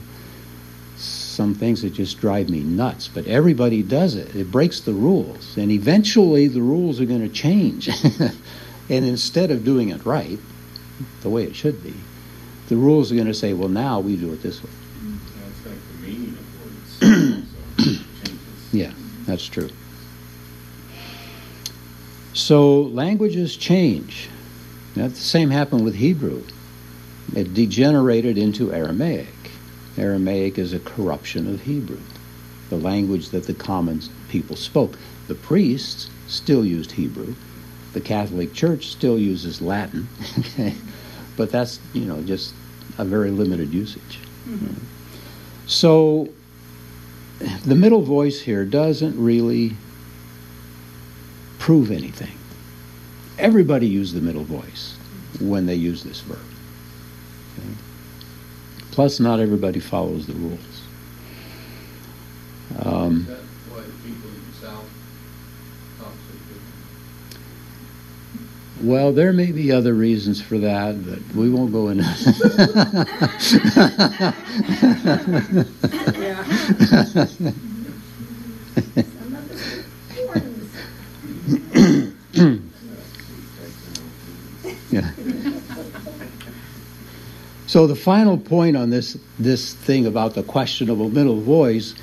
[1.33, 4.35] some things that just drive me nuts, but everybody does it.
[4.37, 7.89] It breaks the rules, and eventually the rules are going to change.
[8.19, 10.39] and instead of doing it right,
[11.23, 11.95] the way it should be,
[12.69, 14.71] the rules are going to say, well, now we do it this way.
[18.73, 18.93] yeah,
[19.27, 19.71] that's true.
[22.35, 24.29] So languages change.
[24.95, 26.45] Now, the same happened with Hebrew.
[27.35, 29.27] It degenerated into Aramaic.
[29.99, 32.01] Aramaic is a corruption of Hebrew,
[32.71, 34.99] the language that the common people spoke.
[35.29, 37.35] The priests still used Hebrew.
[37.93, 40.09] The Catholic Church still uses Latin,
[41.37, 42.55] but that's you know just
[42.97, 44.19] a very limited usage.
[44.47, 44.75] Mm-hmm.
[45.67, 46.29] So
[47.65, 49.77] the middle voice here doesn't really
[51.59, 52.37] prove anything.
[53.39, 54.97] Everybody used the middle voice
[55.41, 56.39] when they use this verb.
[57.59, 57.69] Okay?
[58.91, 60.83] Plus, not everybody follows the rules.
[62.79, 63.27] Um,
[68.83, 72.03] well, there may be other reasons for that, but we won't go into.
[84.91, 85.11] yeah.
[87.73, 91.95] So the final point on this this thing about the questionable middle voice,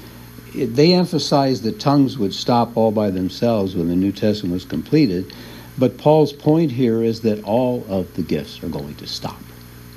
[0.55, 4.65] it, they emphasized that tongues would stop all by themselves when the New Testament was
[4.65, 5.31] completed,
[5.79, 9.39] but Paul's point here is that all of the gifts are going to stop,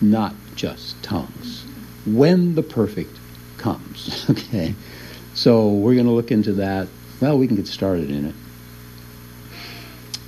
[0.01, 1.65] not just tongues.
[2.07, 3.19] When the perfect
[3.59, 4.75] comes, okay.
[5.35, 6.89] So we're going to look into that.
[7.21, 8.35] Well, we can get started in it.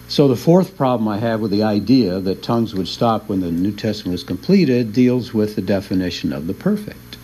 [0.09, 3.51] So the fourth problem I have with the idea that tongues would stop when the
[3.51, 7.17] New Testament was completed deals with the definition of the perfect.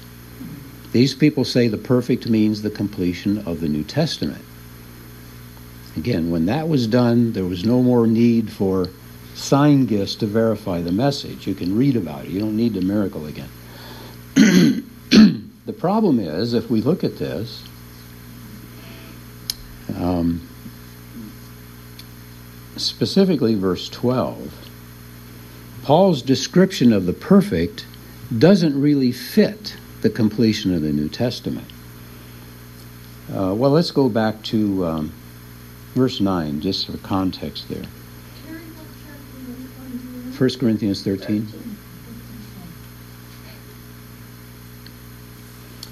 [0.93, 4.45] These people say the perfect means the completion of the New Testament.
[5.97, 8.88] Again, when that was done, there was no more need for
[9.34, 11.47] sign gifts to verify the message.
[11.47, 12.30] You can read about it.
[12.30, 13.49] You don't need the miracle again.
[14.34, 17.64] the problem is, if we look at this,
[19.97, 20.47] um,
[22.76, 24.68] specifically verse 12,
[25.82, 27.86] Paul's description of the perfect
[28.36, 31.66] doesn't really fit the completion of the New Testament.
[33.28, 35.12] Uh, well, let's go back to um,
[36.01, 37.84] verse 9, just for context there.
[40.38, 41.46] 1 Corinthians 13.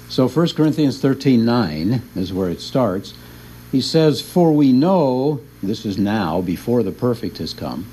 [0.09, 3.13] So 1 Corinthians 13 9 is where it starts.
[3.71, 7.85] He says, For we know, this is now, before the perfect has come,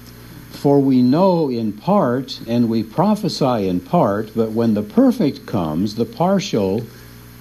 [0.51, 5.97] For we know in part and we prophesy in part, but when the perfect comes,
[5.97, 6.83] the partial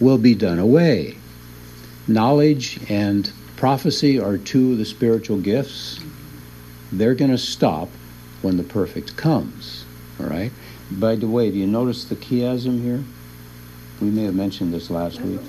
[0.01, 1.15] will be done away.
[2.09, 5.99] Knowledge and prophecy are two of the spiritual gifts.
[6.91, 7.89] They're going to stop
[8.41, 9.85] when the perfect comes.
[10.19, 10.51] All right?
[10.91, 13.03] By the way, do you notice the chiasm here?
[14.01, 15.39] We may have mentioned this last week.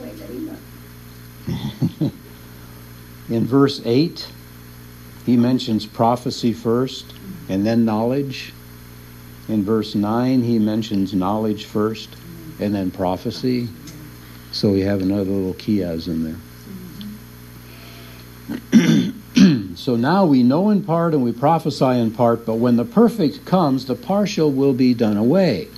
[3.28, 4.28] In verse 8,
[5.24, 7.12] he mentions prophecy first
[7.48, 8.52] and then knowledge.
[9.48, 12.08] In verse 9, he mentions knowledge first
[12.60, 13.68] and then prophecy.
[14.52, 16.36] So we have another little chiasm there.
[19.74, 23.44] so now we know in part and we prophesy in part, but when the perfect
[23.44, 25.68] comes, the partial will be done away.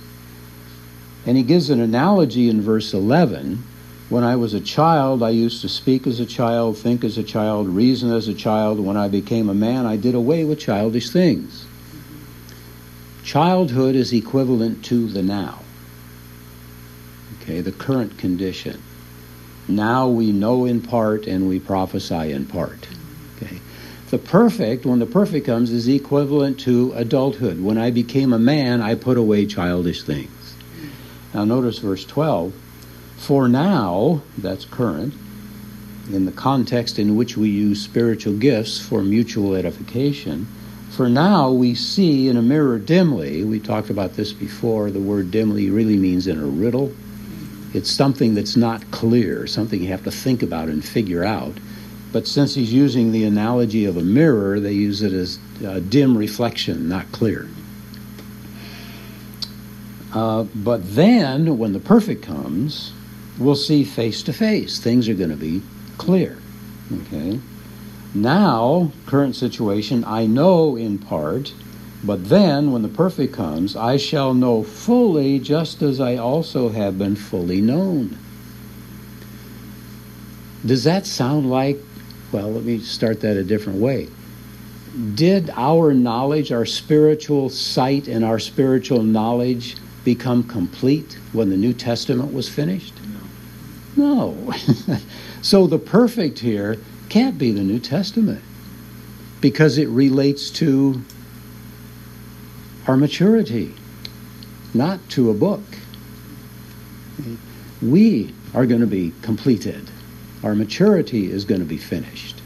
[1.25, 3.63] And he gives an analogy in verse 11.
[4.09, 7.23] When I was a child, I used to speak as a child, think as a
[7.23, 8.79] child, reason as a child.
[8.79, 11.65] When I became a man, I did away with childish things.
[13.23, 15.59] Childhood is equivalent to the now.
[17.41, 18.81] Okay, the current condition.
[19.69, 22.87] Now we know in part and we prophesy in part.
[23.37, 23.59] Okay.
[24.09, 27.61] The perfect, when the perfect comes, is equivalent to adulthood.
[27.61, 30.55] When I became a man, I put away childish things.
[31.33, 32.53] Now notice verse 12.
[33.17, 35.13] For now, that's current,
[36.11, 40.47] in the context in which we use spiritual gifts for mutual edification,
[40.89, 43.43] for now we see in a mirror dimly.
[43.43, 44.89] We talked about this before.
[44.89, 46.91] The word dimly really means in a riddle.
[47.73, 51.57] It's something that's not clear, something you have to think about and figure out.
[52.11, 56.17] But since he's using the analogy of a mirror, they use it as a dim
[56.17, 57.47] reflection, not clear.
[60.13, 62.93] Uh, but then, when the perfect comes,
[63.37, 64.79] we'll see face to face.
[64.79, 65.61] Things are going to be
[65.99, 66.39] clear.
[66.91, 67.39] Okay?
[68.15, 71.53] Now, current situation, I know in part,
[72.03, 76.97] but then, when the perfect comes, I shall know fully, just as I also have
[76.97, 78.17] been fully known.
[80.65, 81.77] Does that sound like,
[82.31, 84.07] well, let me start that a different way.
[85.13, 89.75] Did our knowledge, our spiritual sight, and our spiritual knowledge
[90.05, 92.93] become complete when the New Testament was finished?
[93.95, 94.33] No.
[94.35, 94.53] No.
[95.41, 96.77] so the perfect here
[97.09, 98.41] can't be the New Testament
[99.41, 101.01] because it relates to
[102.89, 103.71] our maturity,
[104.73, 105.61] not to a book.
[107.83, 109.87] We are going to be completed.
[110.41, 112.41] Our maturity is going to be finished.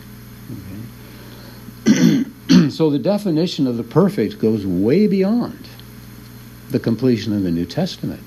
[1.87, 2.25] Okay?
[2.69, 5.65] so the definition of the perfect goes way beyond
[6.71, 8.21] the completion of the New Testament.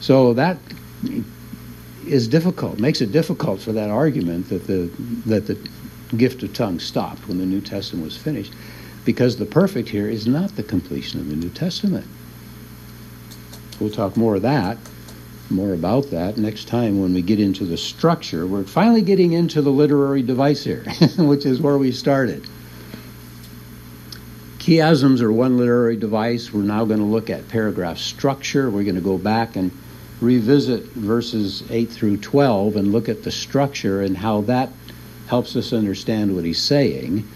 [0.00, 0.58] So that
[2.04, 4.90] is difficult, makes it difficult for that argument that the,
[5.26, 5.56] that the
[6.16, 8.52] gift of tongues stopped when the New Testament was finished,
[9.04, 12.06] because the perfect here is not the completion of the New Testament.
[13.78, 14.76] We'll talk more of that,
[15.48, 18.46] more about that next time when we get into the structure.
[18.46, 20.84] We're finally getting into the literary device here,
[21.18, 22.46] which is where we started.
[24.58, 26.52] Chiasms are one literary device.
[26.52, 28.70] We're now going to look at paragraph structure.
[28.70, 29.70] We're going to go back and
[30.20, 34.68] revisit verses 8 through 12 and look at the structure and how that
[35.28, 37.26] helps us understand what he's saying.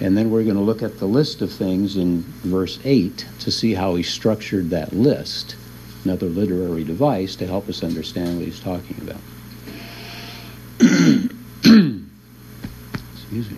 [0.00, 3.50] And then we're going to look at the list of things in verse 8 to
[3.50, 5.56] see how he structured that list,
[6.04, 9.20] another literary device to help us understand what he's talking about.
[13.14, 13.56] Excuse me.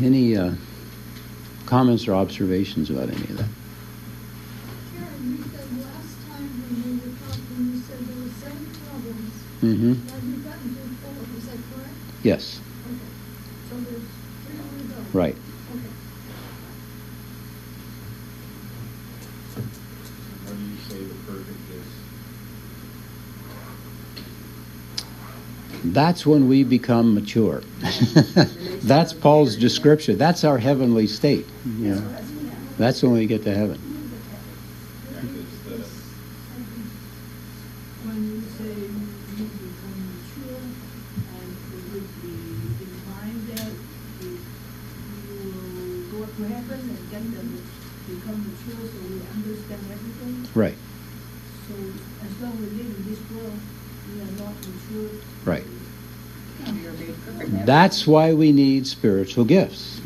[0.00, 0.52] Any uh,
[1.66, 3.48] comments or observations about any of that?
[4.96, 9.34] Karen, you said last time when we were talking, you said there were seven problems.
[9.62, 9.92] Mm-hmm.
[10.06, 10.22] Now
[21.70, 21.86] is?
[25.92, 27.62] That's when we become mature.
[28.82, 30.18] That's Paul's description.
[30.18, 31.46] That's our heavenly state.
[31.78, 32.16] You know,
[32.78, 33.91] that's when we get to heaven.
[57.82, 60.00] That's why we need spiritual gifts.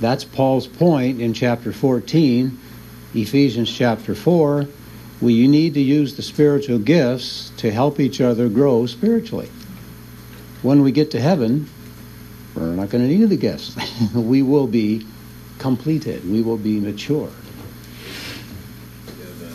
[0.00, 2.56] That's Paul's point in chapter 14,
[3.14, 4.66] Ephesians chapter 4.
[5.20, 9.50] We need to use the spiritual gifts to help each other grow spiritually.
[10.62, 11.68] When we get to heaven,
[12.54, 13.76] We're not going to need the gifts.
[14.14, 15.06] we will be
[15.58, 16.28] completed.
[16.30, 17.30] We will be mature.
[19.18, 19.50] Yeah, the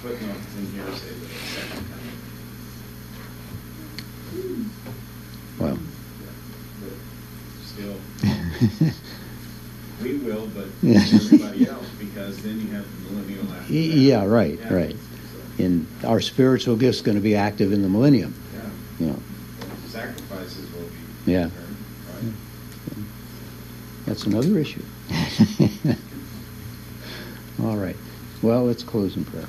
[0.00, 2.20] footnotes in here say the second coming.
[5.58, 5.78] Well,
[6.80, 6.92] But
[7.64, 7.96] still,
[10.02, 10.98] we will, but Yeah.
[11.00, 13.78] everybody else, because then you have the millennial after that.
[13.78, 14.96] Yeah, right, Yeah, right.
[15.58, 18.32] so, and our spiritual gifts going to be active in the millennium.
[18.54, 18.60] Yeah,
[19.00, 19.18] You know,
[19.88, 20.82] sacrifices will
[21.24, 21.32] be.
[21.32, 21.44] Yeah.
[21.46, 21.76] returned,
[22.96, 23.04] Right.
[24.06, 24.82] that's another issue.
[27.62, 27.96] All right.
[28.42, 29.46] Well, let's close in prayer.